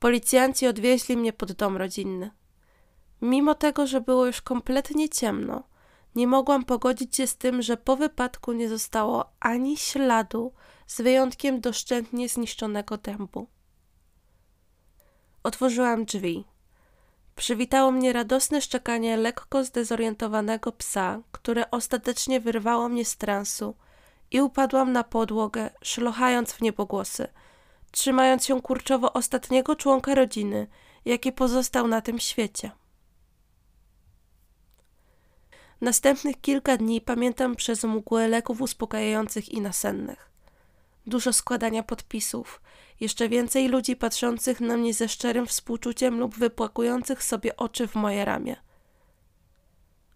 Policjanci 0.00 0.66
odwieźli 0.66 1.16
mnie 1.16 1.32
pod 1.32 1.52
dom 1.52 1.76
rodzinny. 1.76 2.30
Mimo 3.20 3.54
tego, 3.54 3.86
że 3.86 4.00
było 4.00 4.26
już 4.26 4.42
kompletnie 4.42 5.08
ciemno, 5.08 5.71
nie 6.14 6.26
mogłam 6.26 6.64
pogodzić 6.64 7.16
się 7.16 7.26
z 7.26 7.36
tym, 7.36 7.62
że 7.62 7.76
po 7.76 7.96
wypadku 7.96 8.52
nie 8.52 8.68
zostało 8.68 9.32
ani 9.40 9.76
śladu, 9.76 10.52
z 10.86 11.00
wyjątkiem 11.00 11.60
doszczętnie 11.60 12.28
zniszczonego 12.28 12.96
dębu. 12.96 13.46
Otworzyłam 15.42 16.04
drzwi. 16.04 16.44
Przywitało 17.36 17.90
mnie 17.90 18.12
radosne 18.12 18.60
szczekanie 18.60 19.16
lekko 19.16 19.64
zdezorientowanego 19.64 20.72
psa, 20.72 21.20
które 21.32 21.70
ostatecznie 21.70 22.40
wyrwało 22.40 22.88
mnie 22.88 23.04
z 23.04 23.16
transu 23.16 23.74
i 24.30 24.40
upadłam 24.40 24.92
na 24.92 25.04
podłogę, 25.04 25.70
szlochając 25.82 26.52
w 26.52 26.60
niebogłosy, 26.60 27.28
trzymając 27.90 28.46
się 28.46 28.62
kurczowo 28.62 29.12
ostatniego 29.12 29.76
członka 29.76 30.14
rodziny, 30.14 30.66
jaki 31.04 31.32
pozostał 31.32 31.88
na 31.88 32.00
tym 32.00 32.18
świecie. 32.18 32.70
Następnych 35.82 36.40
kilka 36.40 36.76
dni 36.76 37.00
pamiętam 37.00 37.56
przez 37.56 37.84
mgłę 37.84 38.28
leków 38.28 38.60
uspokajających 38.60 39.48
i 39.48 39.60
nasennych. 39.60 40.30
Dużo 41.06 41.32
składania 41.32 41.82
podpisów, 41.82 42.62
jeszcze 43.00 43.28
więcej 43.28 43.68
ludzi 43.68 43.96
patrzących 43.96 44.60
na 44.60 44.76
mnie 44.76 44.94
ze 44.94 45.08
szczerym 45.08 45.46
współczuciem 45.46 46.18
lub 46.18 46.34
wypłakujących 46.34 47.22
sobie 47.22 47.56
oczy 47.56 47.88
w 47.88 47.94
moje 47.94 48.24
ramię. 48.24 48.56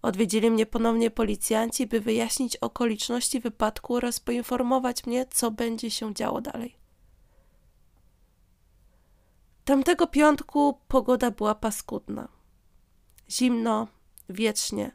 Odwiedzili 0.02 0.50
mnie 0.50 0.66
ponownie 0.66 1.11
policjanci, 1.11 1.87
by 1.87 2.00
wyjaśnić 2.00 2.56
okoliczności 2.56 3.40
wypadku 3.40 3.94
oraz 3.94 4.20
poinformować 4.20 5.06
mnie, 5.06 5.26
co 5.30 5.50
będzie 5.50 5.90
się 5.90 6.14
działo 6.14 6.40
dalej. 6.40 6.76
Tamtego 9.64 10.06
piątku 10.06 10.80
pogoda 10.88 11.30
była 11.30 11.54
paskudna. 11.54 12.28
Zimno, 13.30 13.88
wiecznie 14.28 14.90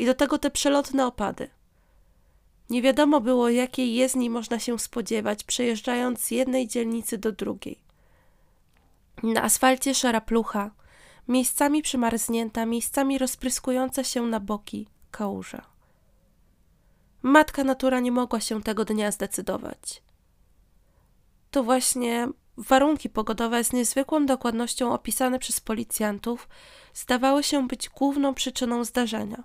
i 0.00 0.06
do 0.06 0.14
tego 0.14 0.38
te 0.38 0.50
przelotne 0.50 1.06
opady. 1.06 1.50
Nie 2.70 2.82
wiadomo 2.82 3.20
było, 3.20 3.48
jakiej 3.48 3.94
jezdni 3.94 4.30
można 4.30 4.58
się 4.58 4.78
spodziewać, 4.78 5.44
przejeżdżając 5.44 6.20
z 6.20 6.30
jednej 6.30 6.68
dzielnicy 6.68 7.18
do 7.18 7.32
drugiej. 7.32 7.78
Na 9.22 9.42
asfalcie 9.42 9.94
szara 9.94 10.20
plucha, 10.20 10.70
miejscami 11.28 11.82
przymarznięta, 11.82 12.66
miejscami 12.66 13.18
rozpryskująca 13.18 14.04
się 14.04 14.22
na 14.22 14.40
boki 14.40 14.86
kałuża. 15.10 15.62
Matka 17.22 17.64
natura 17.64 18.00
nie 18.00 18.12
mogła 18.12 18.40
się 18.40 18.62
tego 18.62 18.84
dnia 18.84 19.10
zdecydować. 19.10 20.02
To 21.50 21.62
właśnie 21.62 22.28
warunki 22.56 23.08
pogodowe 23.08 23.64
z 23.64 23.72
niezwykłą 23.72 24.26
dokładnością 24.26 24.92
opisane 24.92 25.38
przez 25.38 25.60
policjantów 25.60 26.48
zdawały 26.94 27.42
się 27.42 27.68
być 27.68 27.88
główną 27.88 28.34
przyczyną 28.34 28.84
zdarzenia. 28.84 29.44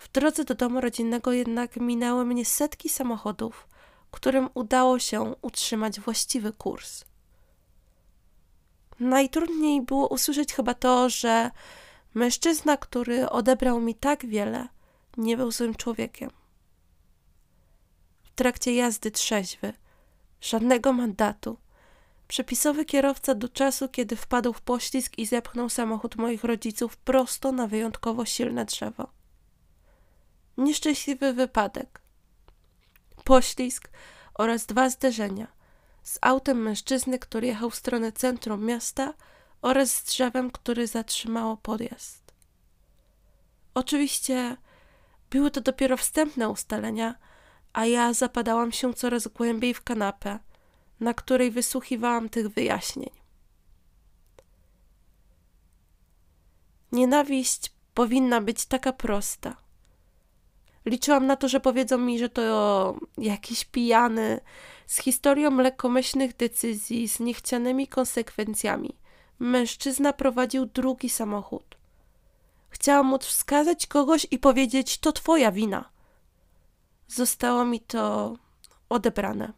W 0.00 0.12
drodze 0.12 0.44
do 0.44 0.54
domu 0.54 0.80
rodzinnego 0.80 1.32
jednak 1.32 1.76
minęły 1.76 2.24
mnie 2.24 2.44
setki 2.44 2.88
samochodów, 2.88 3.68
którym 4.10 4.48
udało 4.54 4.98
się 4.98 5.34
utrzymać 5.42 6.00
właściwy 6.00 6.52
kurs. 6.52 7.04
Najtrudniej 9.00 9.82
było 9.82 10.08
usłyszeć 10.08 10.54
chyba 10.54 10.74
to, 10.74 11.08
że 11.08 11.50
mężczyzna, 12.14 12.76
który 12.76 13.30
odebrał 13.30 13.80
mi 13.80 13.94
tak 13.94 14.26
wiele, 14.26 14.68
nie 15.16 15.36
był 15.36 15.50
złym 15.50 15.74
człowiekiem. 15.74 16.30
W 18.22 18.30
trakcie 18.30 18.74
jazdy 18.74 19.10
trzeźwy, 19.10 19.72
żadnego 20.40 20.92
mandatu. 20.92 21.56
Przepisowy 22.28 22.84
kierowca 22.84 23.34
do 23.34 23.48
czasu, 23.48 23.88
kiedy 23.88 24.16
wpadł 24.16 24.52
w 24.52 24.60
poślizg 24.60 25.18
i 25.18 25.26
zepchnął 25.26 25.68
samochód 25.68 26.16
moich 26.16 26.44
rodziców 26.44 26.96
prosto 26.96 27.52
na 27.52 27.66
wyjątkowo 27.66 28.24
silne 28.24 28.64
drzewo. 28.64 29.19
Nieszczęśliwy 30.60 31.32
wypadek. 31.32 32.00
Poślizg 33.24 33.90
oraz 34.34 34.66
dwa 34.66 34.90
zderzenia– 34.90 35.46
z 36.02 36.18
autem 36.20 36.62
mężczyzny, 36.62 37.18
który 37.18 37.46
jechał 37.46 37.70
w 37.70 37.74
stronę 37.74 38.12
centrum 38.12 38.64
miasta 38.64 39.14
oraz 39.62 39.90
z 39.90 40.04
drzewem, 40.04 40.50
który 40.50 40.86
zatrzymało 40.86 41.56
podjazd. 41.56 42.34
Oczywiście 43.74 44.56
były 45.30 45.50
to 45.50 45.60
dopiero 45.60 45.96
wstępne 45.96 46.48
ustalenia, 46.48 47.14
a 47.72 47.86
ja 47.86 48.12
zapadałam 48.12 48.72
się 48.72 48.94
coraz 48.94 49.28
głębiej 49.28 49.74
w 49.74 49.82
kanapę, 49.82 50.38
na 51.00 51.14
której 51.14 51.50
wysłuchiwałam 51.50 52.28
tych 52.28 52.48
wyjaśnień. 52.48 53.10
Nienawiść 56.92 57.72
powinna 57.94 58.40
być 58.40 58.66
taka 58.66 58.92
prosta. 58.92 59.56
Liczyłam 60.86 61.26
na 61.26 61.36
to, 61.36 61.48
że 61.48 61.60
powiedzą 61.60 61.98
mi, 61.98 62.18
że 62.18 62.28
to 62.28 62.96
jakiś 63.18 63.64
pijany, 63.64 64.40
z 64.86 64.98
historią 64.98 65.56
lekkomyślnych 65.56 66.36
decyzji, 66.36 67.08
z 67.08 67.20
niechcianymi 67.20 67.86
konsekwencjami. 67.88 68.96
Mężczyzna 69.38 70.12
prowadził 70.12 70.66
drugi 70.66 71.08
samochód. 71.08 71.76
Chciałam 72.70 73.06
móc 73.06 73.24
wskazać 73.24 73.86
kogoś 73.86 74.26
i 74.30 74.38
powiedzieć: 74.38 74.98
To 74.98 75.12
twoja 75.12 75.52
wina. 75.52 75.90
Zostało 77.06 77.64
mi 77.64 77.80
to 77.80 78.36
odebrane. 78.88 79.52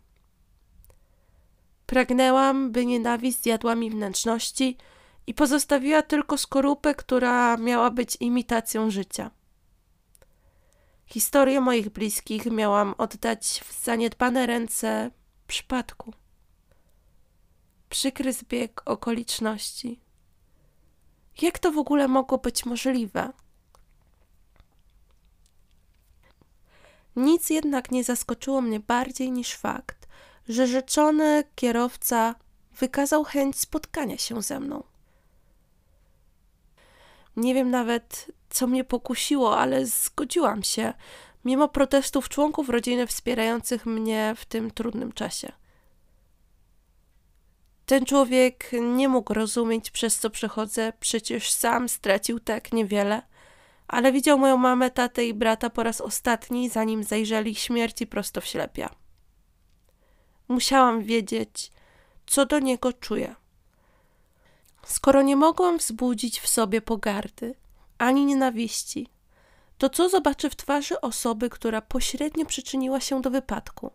Pragnęłam, 1.86 2.72
by 2.72 2.86
nienawiść 2.86 3.42
zjadła 3.42 3.74
mi 3.74 3.90
wnętrzności 3.90 4.76
i 5.26 5.34
pozostawiła 5.34 6.02
tylko 6.02 6.38
skorupę, 6.38 6.94
która 6.94 7.56
miała 7.56 7.90
być 7.90 8.16
imitacją 8.20 8.90
życia. 8.90 9.30
Historię 11.12 11.60
moich 11.60 11.88
bliskich 11.88 12.46
miałam 12.46 12.94
oddać 12.98 13.60
w 13.64 13.84
zaniedbane 13.84 14.46
ręce 14.46 15.10
przypadku. 15.46 16.12
Przykry 17.88 18.32
zbieg 18.32 18.82
okoliczności. 18.84 20.00
Jak 21.42 21.58
to 21.58 21.72
w 21.72 21.78
ogóle 21.78 22.08
mogło 22.08 22.38
być 22.38 22.66
możliwe? 22.66 23.32
Nic 27.16 27.50
jednak 27.50 27.90
nie 27.90 28.04
zaskoczyło 28.04 28.60
mnie 28.60 28.80
bardziej 28.80 29.32
niż 29.32 29.54
fakt, 29.54 30.08
że 30.48 30.66
rzeczony 30.66 31.44
kierowca 31.54 32.34
wykazał 32.78 33.24
chęć 33.24 33.58
spotkania 33.58 34.18
się 34.18 34.42
ze 34.42 34.60
mną. 34.60 34.91
Nie 37.36 37.54
wiem 37.54 37.70
nawet, 37.70 38.30
co 38.50 38.66
mnie 38.66 38.84
pokusiło, 38.84 39.58
ale 39.58 39.86
zgodziłam 39.86 40.62
się, 40.62 40.92
mimo 41.44 41.68
protestów 41.68 42.28
członków 42.28 42.68
rodziny 42.68 43.06
wspierających 43.06 43.86
mnie 43.86 44.34
w 44.36 44.44
tym 44.44 44.70
trudnym 44.70 45.12
czasie. 45.12 45.52
Ten 47.86 48.04
człowiek 48.04 48.70
nie 48.82 49.08
mógł 49.08 49.34
rozumieć, 49.34 49.90
przez 49.90 50.18
co 50.18 50.30
przechodzę, 50.30 50.92
przecież 51.00 51.50
sam 51.50 51.88
stracił 51.88 52.40
tak 52.40 52.72
niewiele, 52.72 53.22
ale 53.88 54.12
widział 54.12 54.38
moją 54.38 54.56
mamę, 54.56 54.90
tatę 54.90 55.24
i 55.24 55.34
brata 55.34 55.70
po 55.70 55.82
raz 55.82 56.00
ostatni, 56.00 56.68
zanim 56.68 57.04
zajrzeli 57.04 57.54
śmierci 57.54 58.06
prosto 58.06 58.40
w 58.40 58.46
ślepia. 58.46 58.94
Musiałam 60.48 61.02
wiedzieć, 61.02 61.72
co 62.26 62.46
do 62.46 62.58
niego 62.58 62.92
czuję. 62.92 63.34
Skoro 64.86 65.22
nie 65.22 65.36
mogłam 65.36 65.78
wzbudzić 65.78 66.40
w 66.40 66.48
sobie 66.48 66.80
pogardy 66.80 67.54
ani 67.98 68.24
nienawiści, 68.24 69.08
to 69.78 69.90
co 69.90 70.08
zobaczę 70.08 70.50
w 70.50 70.56
twarzy 70.56 71.00
osoby, 71.00 71.50
która 71.50 71.80
pośrednio 71.80 72.46
przyczyniła 72.46 73.00
się 73.00 73.22
do 73.22 73.30
wypadku? 73.30 73.90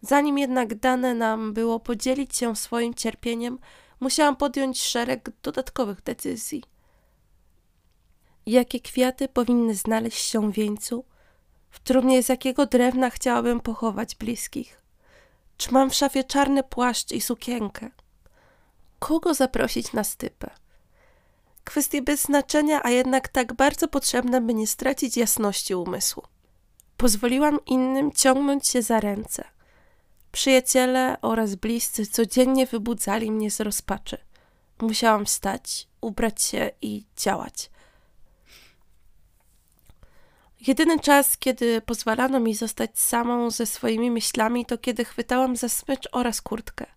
Zanim 0.00 0.38
jednak 0.38 0.74
dane 0.74 1.14
nam 1.14 1.52
było 1.52 1.80
podzielić 1.80 2.36
się 2.36 2.56
swoim 2.56 2.94
cierpieniem, 2.94 3.58
musiałam 4.00 4.36
podjąć 4.36 4.82
szereg 4.82 5.30
dodatkowych 5.42 6.02
decyzji. 6.02 6.62
Jakie 8.46 8.80
kwiaty 8.80 9.28
powinny 9.28 9.74
znaleźć 9.74 10.24
się 10.24 10.50
w 10.50 10.54
wieńcu? 10.54 11.04
W 11.70 11.80
trumnie 11.80 12.22
z 12.22 12.28
jakiego 12.28 12.66
drewna 12.66 13.10
chciałabym 13.10 13.60
pochować 13.60 14.14
bliskich? 14.14 14.80
Czy 15.56 15.72
mam 15.72 15.90
w 15.90 15.94
szafie 15.94 16.24
czarny 16.24 16.62
płaszcz 16.62 17.12
i 17.12 17.20
sukienkę? 17.20 17.90
Kogo 19.04 19.34
zaprosić 19.34 19.92
na 19.92 20.04
stypę? 20.04 20.50
Kwestie 21.64 22.02
bez 22.02 22.22
znaczenia, 22.22 22.80
a 22.84 22.90
jednak 22.90 23.28
tak 23.28 23.52
bardzo 23.52 23.88
potrzebne, 23.88 24.40
by 24.40 24.54
nie 24.54 24.66
stracić 24.66 25.16
jasności 25.16 25.74
umysłu. 25.74 26.22
Pozwoliłam 26.96 27.58
innym 27.66 28.12
ciągnąć 28.12 28.68
się 28.68 28.82
za 28.82 29.00
ręce. 29.00 29.44
Przyjaciele 30.32 31.16
oraz 31.22 31.54
bliscy 31.54 32.06
codziennie 32.06 32.66
wybudzali 32.66 33.30
mnie 33.30 33.50
z 33.50 33.60
rozpaczy. 33.60 34.18
Musiałam 34.80 35.24
wstać, 35.24 35.88
ubrać 36.00 36.42
się 36.42 36.70
i 36.82 37.04
działać. 37.16 37.70
Jedyny 40.66 41.00
czas, 41.00 41.36
kiedy 41.36 41.80
pozwalano 41.80 42.40
mi 42.40 42.54
zostać 42.54 42.98
samą 42.98 43.50
ze 43.50 43.66
swoimi 43.66 44.10
myślami, 44.10 44.66
to 44.66 44.78
kiedy 44.78 45.04
chwytałam 45.04 45.56
za 45.56 45.68
smycz 45.68 46.08
oraz 46.12 46.40
kurtkę. 46.40 46.93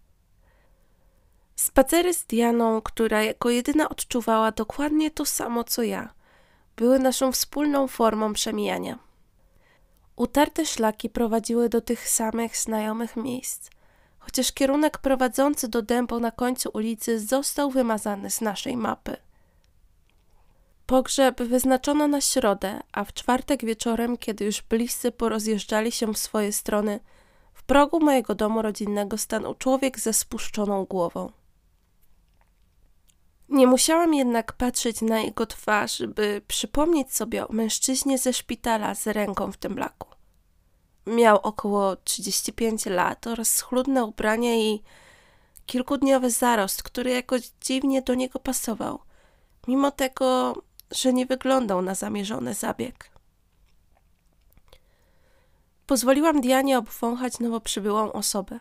Spacery 1.60 2.14
z 2.14 2.26
Dianą, 2.26 2.82
która 2.82 3.24
jako 3.24 3.50
jedyna 3.50 3.90
odczuwała 3.90 4.52
dokładnie 4.52 5.12
to 5.12 5.26
samo 5.26 5.64
co 5.64 5.84
ja, 5.84 6.14
były 6.76 7.00
naszą 7.00 7.32
wspólną 7.32 7.88
formą 7.88 8.34
przemijania. 8.34 9.00
Utarte 10.16 10.66
szlaki 10.66 11.10
prowadziły 11.10 11.70
do 11.70 11.82
tych 11.82 12.10
samych 12.10 12.58
znajomych 12.58 13.16
miejsc, 13.16 13.70
chociaż 14.20 14.52
kierunek 14.52 14.98
prowadzący 14.98 15.68
do 15.68 15.82
dębu 15.82 16.20
na 16.20 16.32
końcu 16.32 16.70
ulicy 16.74 17.20
został 17.20 17.72
wymazany 17.72 18.30
z 18.30 18.42
naszej 18.42 18.78
mapy. 18.78 19.18
Pogrzeb 20.86 21.42
wyznaczono 21.42 22.08
na 22.08 22.22
środę, 22.22 22.80
a 22.92 23.04
w 23.04 23.14
czwartek 23.14 23.66
wieczorem, 23.66 24.18
kiedy 24.18 24.46
już 24.46 24.62
bliscy 24.62 25.12
porozjeżdżali 25.12 25.92
się 25.92 26.14
w 26.14 26.18
swoje 26.18 26.54
strony, 26.54 27.00
w 27.54 27.64
progu 27.64 28.00
mojego 28.00 28.36
domu 28.36 28.62
rodzinnego 28.62 29.18
stanął 29.18 29.56
człowiek 29.56 30.00
ze 30.00 30.14
spuszczoną 30.14 30.86
głową. 30.86 31.32
Nie 33.50 33.68
musiałam 33.68 34.14
jednak 34.14 34.54
patrzeć 34.54 35.02
na 35.02 35.20
jego 35.20 35.46
twarz, 35.46 36.04
by 36.08 36.42
przypomnieć 36.48 37.14
sobie 37.14 37.48
o 37.48 37.54
mężczyźnie 37.54 38.18
ze 38.18 38.34
szpitala 38.34 38.96
z 38.96 39.08
ręką 39.08 39.52
w 39.52 39.58
tym 39.58 39.78
laku. 39.80 40.08
Miał 41.06 41.38
około 41.38 41.96
35 41.96 42.86
lat 42.86 43.28
oraz 43.28 43.48
schludne 43.48 44.06
ubranie 44.06 44.74
i 44.74 44.84
kilkudniowy 45.66 46.32
zarost, 46.32 46.84
który 46.84 47.12
jakoś 47.12 47.52
dziwnie 47.62 48.02
do 48.02 48.14
niego 48.14 48.40
pasował, 48.40 49.00
mimo 49.68 49.92
tego, 49.92 50.56
że 50.92 51.14
nie 51.14 51.26
wyglądał 51.26 51.82
na 51.82 51.96
zamierzony 51.96 52.54
zabieg. 52.54 53.12
Pozwoliłam 55.86 56.42
Dianie 56.42 56.78
obwąchać 56.78 57.40
nowo 57.40 57.60
przybyłą 57.62 58.12
osobę. 58.12 58.60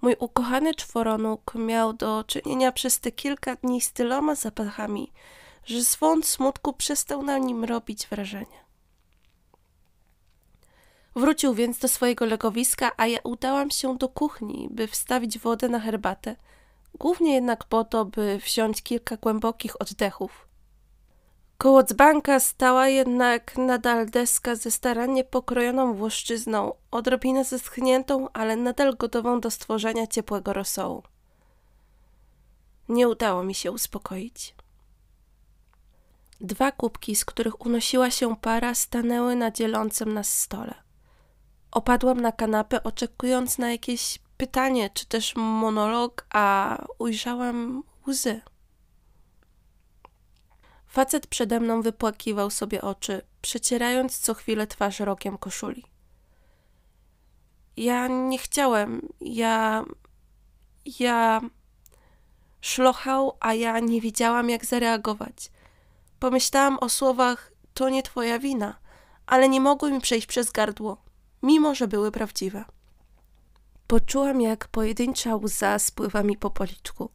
Mój 0.00 0.16
ukochany 0.18 0.74
czworonóg 0.74 1.54
miał 1.54 1.92
do 1.92 2.24
czynienia 2.24 2.72
przez 2.72 3.00
te 3.00 3.12
kilka 3.12 3.56
dni 3.56 3.80
z 3.80 3.92
tyloma 3.92 4.34
zapachami, 4.34 5.12
że 5.64 5.84
swąd 5.84 6.26
smutku 6.26 6.72
przestał 6.72 7.22
na 7.22 7.38
nim 7.38 7.64
robić 7.64 8.06
wrażenie. 8.06 8.60
Wrócił 11.16 11.54
więc 11.54 11.78
do 11.78 11.88
swojego 11.88 12.26
legowiska, 12.26 12.92
a 12.96 13.06
ja 13.06 13.18
udałam 13.24 13.70
się 13.70 13.98
do 13.98 14.08
kuchni, 14.08 14.68
by 14.70 14.86
wstawić 14.86 15.38
wodę 15.38 15.68
na 15.68 15.80
herbatę, 15.80 16.36
głównie 16.94 17.34
jednak 17.34 17.64
po 17.64 17.84
to, 17.84 18.04
by 18.04 18.38
wziąć 18.38 18.82
kilka 18.82 19.16
głębokich 19.16 19.80
oddechów. 19.80 20.49
Koło 21.60 21.82
dzbanka 21.82 22.40
stała 22.40 22.88
jednak 22.88 23.58
nadal 23.58 24.06
deska 24.06 24.54
ze 24.54 24.70
starannie 24.70 25.24
pokrojoną 25.24 25.94
włoszczyzną, 25.94 26.72
odrobinę 26.90 27.44
zeschniętą, 27.44 28.28
ale 28.32 28.56
nadal 28.56 28.96
gotową 28.96 29.40
do 29.40 29.50
stworzenia 29.50 30.06
ciepłego 30.06 30.52
rosołu. 30.52 31.02
Nie 32.88 33.08
udało 33.08 33.42
mi 33.44 33.54
się 33.54 33.72
uspokoić. 33.72 34.54
Dwa 36.40 36.72
kubki, 36.72 37.16
z 37.16 37.24
których 37.24 37.60
unosiła 37.66 38.10
się 38.10 38.36
para, 38.36 38.74
stanęły 38.74 39.36
na 39.36 39.50
dzielącym 39.50 40.14
nas 40.14 40.38
stole. 40.38 40.74
Opadłam 41.70 42.20
na 42.20 42.32
kanapę, 42.32 42.82
oczekując 42.82 43.58
na 43.58 43.70
jakieś 43.70 44.18
pytanie, 44.36 44.90
czy 44.94 45.06
też 45.06 45.36
monolog, 45.36 46.26
a 46.30 46.76
ujrzałam 46.98 47.82
łzy. 48.06 48.40
Facet 50.90 51.26
przede 51.26 51.60
mną 51.60 51.82
wypłakiwał 51.82 52.50
sobie 52.50 52.82
oczy, 52.82 53.22
przecierając 53.42 54.18
co 54.18 54.34
chwilę 54.34 54.66
twarz 54.66 55.00
rokiem 55.00 55.38
koszuli. 55.38 55.84
Ja 57.76 58.08
nie 58.08 58.38
chciałem, 58.38 59.08
ja. 59.20 59.84
ja. 60.98 61.40
Szlochał, 62.60 63.36
a 63.40 63.54
ja 63.54 63.78
nie 63.78 64.00
wiedziałam, 64.00 64.50
jak 64.50 64.64
zareagować. 64.64 65.50
Pomyślałam 66.18 66.78
o 66.78 66.88
słowach: 66.88 67.52
To 67.74 67.88
nie 67.88 68.02
twoja 68.02 68.38
wina, 68.38 68.78
ale 69.26 69.48
nie 69.48 69.60
mogły 69.60 69.92
mi 69.92 70.00
przejść 70.00 70.26
przez 70.26 70.50
gardło, 70.50 71.02
mimo 71.42 71.74
że 71.74 71.88
były 71.88 72.12
prawdziwe. 72.12 72.64
Poczułam, 73.86 74.40
jak 74.40 74.68
pojedyncza 74.68 75.36
łza 75.36 75.78
spływa 75.78 76.22
mi 76.22 76.36
po 76.36 76.50
policzku. 76.50 77.10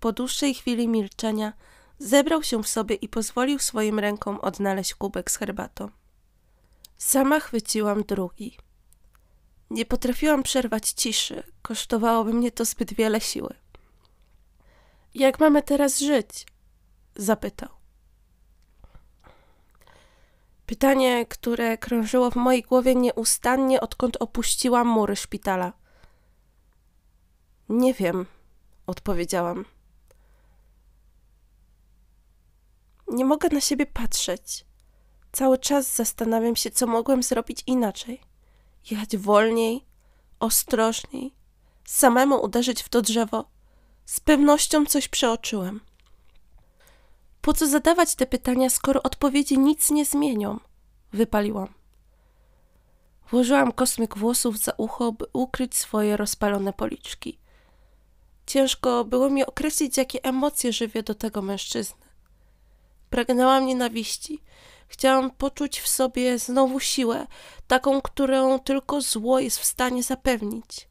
Po 0.00 0.12
dłuższej 0.12 0.54
chwili 0.54 0.88
milczenia 0.88 1.52
zebrał 1.98 2.42
się 2.42 2.62
w 2.62 2.68
sobie 2.68 2.94
i 2.94 3.08
pozwolił 3.08 3.58
swoim 3.58 3.98
rękom 3.98 4.38
odnaleźć 4.40 4.94
kubek 4.94 5.30
z 5.30 5.36
herbatą. 5.36 5.90
Sama 6.98 7.40
chwyciłam 7.40 8.02
drugi. 8.02 8.58
Nie 9.70 9.84
potrafiłam 9.84 10.42
przerwać 10.42 10.90
ciszy, 10.90 11.42
kosztowałoby 11.62 12.32
mnie 12.32 12.50
to 12.52 12.64
zbyt 12.64 12.94
wiele 12.94 13.20
siły. 13.20 13.54
Jak 15.14 15.40
mamy 15.40 15.62
teraz 15.62 15.98
żyć? 15.98 16.46
zapytał. 17.16 17.68
Pytanie, 20.66 21.26
które 21.26 21.78
krążyło 21.78 22.30
w 22.30 22.36
mojej 22.36 22.62
głowie 22.62 22.94
nieustannie, 22.94 23.80
odkąd 23.80 24.16
opuściłam 24.20 24.88
mury 24.88 25.16
szpitala. 25.16 25.72
Nie 27.68 27.94
wiem, 27.94 28.26
odpowiedziałam. 28.86 29.64
Nie 33.14 33.24
mogę 33.24 33.48
na 33.48 33.60
siebie 33.60 33.86
patrzeć. 33.86 34.64
Cały 35.32 35.58
czas 35.58 35.96
zastanawiam 35.96 36.56
się, 36.56 36.70
co 36.70 36.86
mogłem 36.86 37.22
zrobić 37.22 37.62
inaczej. 37.66 38.20
Jechać 38.90 39.16
wolniej, 39.16 39.84
ostrożniej, 40.40 41.34
samemu 41.84 42.42
uderzyć 42.42 42.82
w 42.82 42.88
to 42.88 43.02
drzewo. 43.02 43.44
Z 44.04 44.20
pewnością 44.20 44.86
coś 44.86 45.08
przeoczyłem. 45.08 45.80
Po 47.40 47.52
co 47.52 47.66
zadawać 47.66 48.14
te 48.14 48.26
pytania, 48.26 48.70
skoro 48.70 49.02
odpowiedzi 49.02 49.58
nic 49.58 49.90
nie 49.90 50.04
zmienią? 50.04 50.60
Wypaliłam. 51.12 51.74
Włożyłam 53.30 53.72
kosmyk 53.72 54.18
włosów 54.18 54.58
za 54.58 54.72
ucho, 54.76 55.12
by 55.12 55.24
ukryć 55.32 55.76
swoje 55.76 56.16
rozpalone 56.16 56.72
policzki. 56.72 57.38
Ciężko 58.46 59.04
było 59.04 59.30
mi 59.30 59.46
określić, 59.46 59.96
jakie 59.96 60.24
emocje 60.24 60.72
żywię 60.72 61.02
do 61.02 61.14
tego 61.14 61.42
mężczyzny. 61.42 62.03
Pragnęłam 63.14 63.66
nienawiści. 63.66 64.42
Chciałam 64.88 65.30
poczuć 65.30 65.80
w 65.80 65.88
sobie 65.88 66.38
znowu 66.38 66.80
siłę, 66.80 67.26
taką, 67.66 68.02
którą 68.02 68.58
tylko 68.58 69.00
zło 69.00 69.40
jest 69.40 69.58
w 69.58 69.64
stanie 69.64 70.02
zapewnić. 70.02 70.88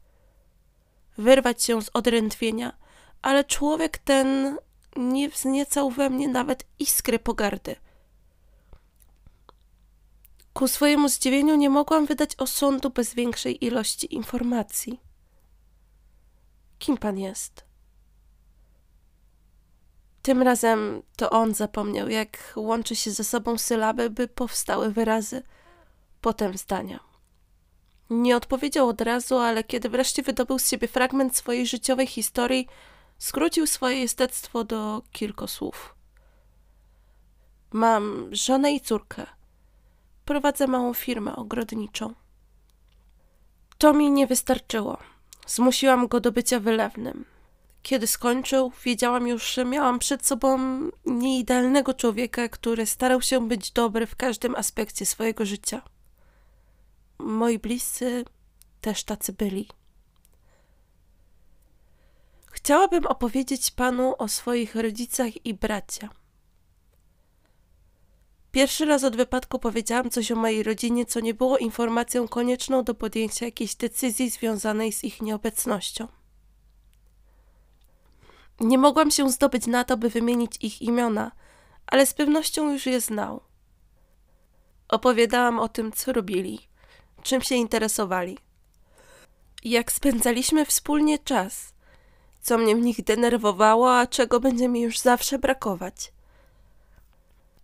Wyrwać 1.18 1.62
się 1.62 1.82
z 1.82 1.90
odrętwienia, 1.92 2.76
ale 3.22 3.44
człowiek 3.44 3.98
ten 3.98 4.58
nie 4.96 5.28
wzniecał 5.28 5.90
we 5.90 6.10
mnie 6.10 6.28
nawet 6.28 6.64
iskry 6.78 7.18
pogardy. 7.18 7.76
Ku 10.52 10.68
swojemu 10.68 11.08
zdziwieniu 11.08 11.54
nie 11.54 11.70
mogłam 11.70 12.06
wydać 12.06 12.30
osądu 12.38 12.90
bez 12.90 13.14
większej 13.14 13.64
ilości 13.64 14.14
informacji. 14.14 15.00
Kim 16.78 16.96
pan 16.96 17.18
jest? 17.18 17.64
Tym 20.24 20.42
razem 20.42 21.02
to 21.16 21.30
on 21.30 21.54
zapomniał, 21.54 22.08
jak 22.08 22.52
łączy 22.56 22.96
się 22.96 23.10
ze 23.10 23.24
sobą 23.24 23.58
sylaby, 23.58 24.10
by 24.10 24.28
powstały 24.28 24.92
wyrazy, 24.92 25.42
potem 26.20 26.58
zdania. 26.58 27.00
Nie 28.10 28.36
odpowiedział 28.36 28.88
od 28.88 29.00
razu, 29.00 29.38
ale 29.38 29.64
kiedy 29.64 29.88
wreszcie 29.88 30.22
wydobył 30.22 30.58
z 30.58 30.68
siebie 30.68 30.88
fragment 30.88 31.36
swojej 31.36 31.66
życiowej 31.66 32.06
historii, 32.06 32.68
skrócił 33.18 33.66
swoje 33.66 34.00
jestectwo 34.00 34.64
do 34.64 35.02
kilku 35.12 35.46
słów. 35.46 35.94
Mam 37.72 38.28
żonę 38.32 38.72
i 38.72 38.80
córkę. 38.80 39.26
Prowadzę 40.24 40.66
małą 40.66 40.94
firmę 40.94 41.36
ogrodniczą. 41.36 42.14
To 43.78 43.92
mi 43.92 44.10
nie 44.10 44.26
wystarczyło. 44.26 44.98
Zmusiłam 45.46 46.08
go 46.08 46.20
do 46.20 46.32
bycia 46.32 46.60
wylewnym. 46.60 47.33
Kiedy 47.84 48.06
skończył, 48.06 48.72
wiedziałam 48.84 49.28
już, 49.28 49.54
że 49.54 49.64
miałam 49.64 49.98
przed 49.98 50.26
sobą 50.26 50.58
nieidealnego 51.06 51.94
człowieka, 51.94 52.48
który 52.48 52.86
starał 52.86 53.22
się 53.22 53.48
być 53.48 53.70
dobry 53.70 54.06
w 54.06 54.16
każdym 54.16 54.54
aspekcie 54.54 55.06
swojego 55.06 55.46
życia. 55.46 55.82
Moi 57.18 57.58
bliscy 57.58 58.24
też 58.80 59.04
tacy 59.04 59.32
byli. 59.32 59.68
Chciałabym 62.46 63.06
opowiedzieć 63.06 63.70
panu 63.70 64.14
o 64.18 64.28
swoich 64.28 64.74
rodzicach 64.74 65.46
i 65.46 65.54
bracia. 65.54 66.08
Pierwszy 68.52 68.84
raz 68.84 69.04
od 69.04 69.16
wypadku 69.16 69.58
powiedziałam 69.58 70.10
coś 70.10 70.32
o 70.32 70.36
mojej 70.36 70.62
rodzinie, 70.62 71.06
co 71.06 71.20
nie 71.20 71.34
było 71.34 71.58
informacją 71.58 72.28
konieczną 72.28 72.84
do 72.84 72.94
podjęcia 72.94 73.46
jakiejś 73.46 73.74
decyzji 73.74 74.30
związanej 74.30 74.92
z 74.92 75.04
ich 75.04 75.22
nieobecnością. 75.22 76.23
Nie 78.60 78.78
mogłam 78.78 79.10
się 79.10 79.30
zdobyć 79.30 79.66
na 79.66 79.84
to, 79.84 79.96
by 79.96 80.10
wymienić 80.10 80.56
ich 80.60 80.82
imiona, 80.82 81.32
ale 81.86 82.06
z 82.06 82.14
pewnością 82.14 82.72
już 82.72 82.86
je 82.86 83.00
znał. 83.00 83.40
Opowiadałam 84.88 85.58
o 85.58 85.68
tym, 85.68 85.92
co 85.92 86.12
robili, 86.12 86.68
czym 87.22 87.42
się 87.42 87.54
interesowali, 87.54 88.38
jak 89.64 89.92
spędzaliśmy 89.92 90.64
wspólnie 90.64 91.18
czas, 91.18 91.74
co 92.40 92.58
mnie 92.58 92.76
w 92.76 92.80
nich 92.80 93.04
denerwowało, 93.04 93.98
a 93.98 94.06
czego 94.06 94.40
będzie 94.40 94.68
mi 94.68 94.80
już 94.80 94.98
zawsze 94.98 95.38
brakować. 95.38 96.12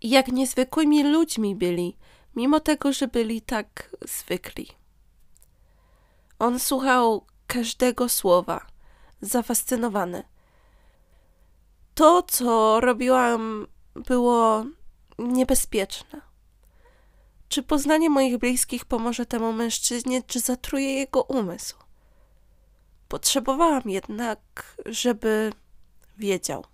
Jak 0.03 0.29
niezwykłymi 0.29 1.05
ludźmi 1.05 1.57
byli, 1.57 1.97
mimo 2.37 2.61
tego, 2.61 2.93
że 2.93 3.09
byli 3.09 3.43
tak 3.43 3.97
zwykli. 4.09 4.69
On 6.39 6.59
słuchał 6.59 7.27
każdego 7.47 8.09
słowa, 8.09 8.67
zafascynowany. 9.21 10.23
To, 12.01 12.23
co 12.23 12.81
robiłam, 12.81 13.67
było 13.95 14.65
niebezpieczne. 15.19 16.21
Czy 17.49 17.63
poznanie 17.63 18.11
moich 18.11 18.39
bliskich 18.39 18.85
pomoże 18.85 19.27
temu 19.27 19.53
mężczyźnie, 19.53 20.23
czy 20.23 20.41
zatruje 20.41 20.95
jego 20.95 21.23
umysł? 21.23 21.77
Potrzebowałam 23.09 23.83
jednak, 23.87 24.41
żeby 24.87 25.53
wiedział. 26.19 26.65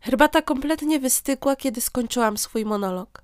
Herbata 0.00 0.42
kompletnie 0.42 0.98
wystygła, 1.00 1.56
kiedy 1.56 1.80
skończyłam 1.80 2.38
swój 2.38 2.64
monolog. 2.64 3.22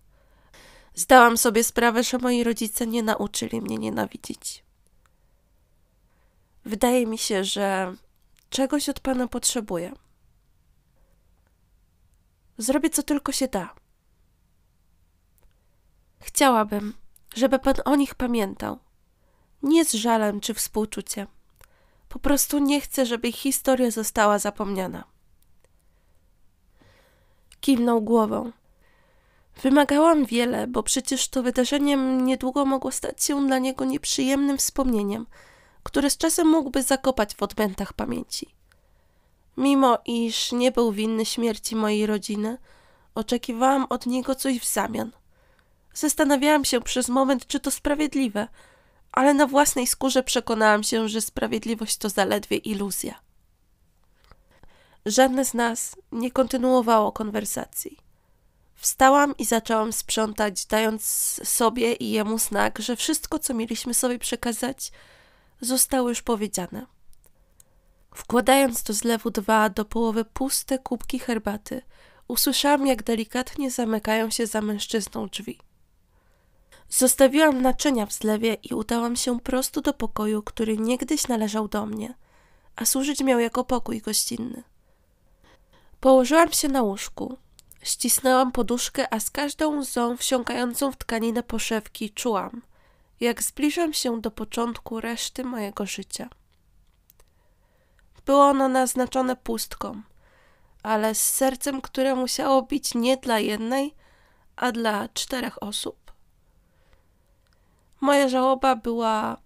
Zdałam 0.95 1.39
sobie 1.39 1.65
sprawę, 1.65 2.03
że 2.03 2.19
moi 2.19 2.45
rodzice 2.45 2.87
nie 2.87 3.03
nauczyli 3.03 3.61
mnie 3.61 3.79
nienawidzić. 3.79 4.65
Wydaje 6.65 7.07
mi 7.07 7.19
się, 7.19 7.45
że 7.45 7.95
czegoś 8.55 8.89
od 8.89 9.01
pana 9.01 9.29
potrzebuję. 9.29 9.93
Zrobię 12.59 12.91
co 12.91 13.03
tylko 13.03 13.33
się 13.33 13.49
da. 13.49 13.75
Chciałabym, 16.21 16.95
żeby 17.35 17.59
pan 17.59 17.75
o 17.85 17.97
nich 17.97 18.15
pamiętał. 18.15 18.79
Nie 19.63 19.85
z 19.85 19.93
żalem 19.93 20.41
czy 20.41 20.55
współczuciem. 20.55 21.27
Po 22.09 22.19
prostu 22.19 22.59
nie 22.59 22.81
chcę, 22.81 23.07
żeby 23.07 23.29
ich 23.29 23.37
historia 23.37 23.91
została 23.91 24.39
zapomniana. 24.39 25.05
Kiwnął 27.61 28.03
głową. 28.03 28.53
Wymagałam 29.63 30.25
wiele, 30.25 30.67
bo 30.67 30.83
przecież 30.83 31.29
to 31.29 31.43
wydarzenie 31.43 31.97
niedługo 31.97 32.65
mogło 32.65 32.93
stać 32.93 33.25
się 33.25 33.47
dla 33.47 33.59
niego 33.59 33.85
nieprzyjemnym 33.85 34.59
wspomnieniem, 34.59 35.27
które 35.85 36.11
z 36.11 36.17
czasem 36.17 36.49
mógłby 36.49 36.83
zakopać 36.83 37.35
w 37.35 37.43
odmętach 37.43 37.93
pamięci. 37.93 38.55
Mimo 39.57 39.99
iż 40.05 40.53
nie 40.53 40.73
był 40.73 40.93
winny 40.93 41.27
śmierci 41.27 41.77
mojej 41.77 42.07
rodziny, 42.07 42.59
oczekiwałam 43.15 43.87
od 43.91 44.07
niego 44.07 44.35
coś 44.35 44.61
w 44.61 44.73
zamian. 44.73 45.11
Zastanawiałam 45.95 46.65
się 46.65 46.81
przez 46.81 47.09
moment, 47.09 47.47
czy 47.47 47.61
to 47.61 47.71
sprawiedliwe, 47.71 48.49
ale 49.13 49.35
na 49.35 49.47
własnej 49.47 49.87
skórze 49.87 50.23
przekonałam 50.23 50.83
się, 50.83 51.09
że 51.09 51.21
sprawiedliwość 51.21 51.97
to 51.97 52.09
zaledwie 52.09 52.57
iluzja. 52.57 53.21
Żadne 55.07 55.45
z 55.45 55.55
nas 55.55 55.97
nie 56.13 56.31
kontynuowało 56.31 57.13
konwersacji. 57.13 57.99
Wstałam 58.75 59.35
i 59.39 59.45
zaczęłam 59.45 59.93
sprzątać, 59.93 60.67
dając 60.67 61.05
sobie 61.45 61.93
i 61.93 62.11
jemu 62.11 62.39
znak, 62.39 62.79
że 62.79 62.97
wszystko, 62.97 63.39
co 63.39 63.55
mieliśmy 63.55 63.95
sobie 63.95 64.19
przekazać, 64.19 64.93
zostało 65.61 66.09
już 66.09 66.23
powiedziane. 66.23 66.87
Wkładając 68.15 68.83
do 68.83 68.93
zlewu 68.93 69.31
dwa 69.31 69.69
do 69.69 69.85
połowy 69.85 70.25
puste 70.25 70.79
kubki 70.79 71.19
herbaty, 71.19 71.83
usłyszałam, 72.29 72.87
jak 72.87 73.03
delikatnie 73.03 73.71
zamykają 73.71 74.31
się 74.31 74.47
za 74.47 74.61
mężczyzną 74.61 75.27
drzwi. 75.27 75.59
Zostawiłam 76.89 77.63
naczynia 77.63 78.07
w 78.07 78.13
zlewie 78.13 78.55
i 78.55 78.75
udałam 78.75 79.17
się 79.17 79.41
prosto 79.41 79.81
do 79.81 79.95
pokoju, 79.95 80.43
który 80.43 80.79
niegdyś 80.79 81.29
należał 81.29 81.69
do 81.69 81.87
mnie, 81.87 82.15
a 82.77 82.85
służyć 82.85 83.21
miał 83.21 83.39
jako 83.39 83.65
pokój 83.65 84.01
gościnny. 84.01 84.63
Położyłam 86.01 86.53
się 86.53 86.69
na 86.69 86.83
łóżku. 86.83 87.37
Ścisnęłam 87.83 88.53
poduszkę, 88.53 89.15
a 89.15 89.21
z 89.21 89.31
każdą 89.31 89.79
łzą 89.79 90.17
wsiąkającą 90.17 90.93
w 90.93 90.97
tkaninę 90.97 91.43
poszewki 91.43 92.11
czułam, 92.11 92.63
jak 93.25 93.43
zbliżam 93.43 93.93
się 93.93 94.21
do 94.21 94.31
początku 94.31 95.01
reszty 95.01 95.45
mojego 95.45 95.87
życia. 95.87 96.29
Było 98.27 98.45
ono 98.45 98.69
naznaczone 98.69 99.37
pustką, 99.37 100.03
ale 100.83 101.15
z 101.15 101.29
sercem, 101.29 101.81
które 101.81 102.15
musiało 102.15 102.63
bić 102.63 102.95
nie 102.95 103.17
dla 103.17 103.39
jednej, 103.39 103.95
a 104.57 104.73
dla 104.73 105.09
czterech 105.09 105.63
osób. 105.63 106.13
Moja 108.01 108.29
żałoba 108.29 108.77
była 108.77 109.37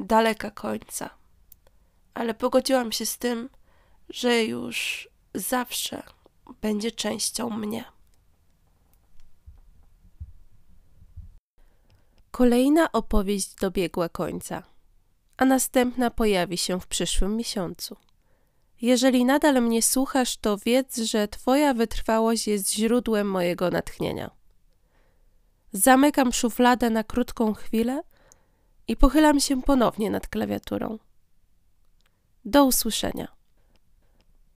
daleka 0.00 0.50
końca, 0.50 1.10
ale 2.14 2.34
pogodziłam 2.34 2.92
się 2.92 3.06
z 3.06 3.18
tym, 3.18 3.50
że 4.08 4.44
już 4.44 5.08
zawsze 5.34 6.02
będzie 6.60 6.90
częścią 6.90 7.50
mnie. 7.50 7.84
Kolejna 12.34 12.92
opowieść 12.92 13.54
dobiegła 13.54 14.08
końca, 14.08 14.62
a 15.36 15.44
następna 15.44 16.10
pojawi 16.10 16.58
się 16.58 16.80
w 16.80 16.86
przyszłym 16.86 17.36
miesiącu. 17.36 17.96
Jeżeli 18.80 19.24
nadal 19.24 19.62
mnie 19.62 19.82
słuchasz, 19.82 20.36
to 20.36 20.58
wiedz, 20.58 20.98
że 20.98 21.28
Twoja 21.28 21.74
wytrwałość 21.74 22.46
jest 22.46 22.72
źródłem 22.72 23.30
mojego 23.30 23.70
natchnienia. 23.70 24.30
Zamykam 25.72 26.32
szufladę 26.32 26.90
na 26.90 27.04
krótką 27.04 27.54
chwilę 27.54 28.02
i 28.88 28.96
pochylam 28.96 29.40
się 29.40 29.62
ponownie 29.62 30.10
nad 30.10 30.28
klawiaturą. 30.28 30.98
Do 32.44 32.64
usłyszenia. 32.64 33.28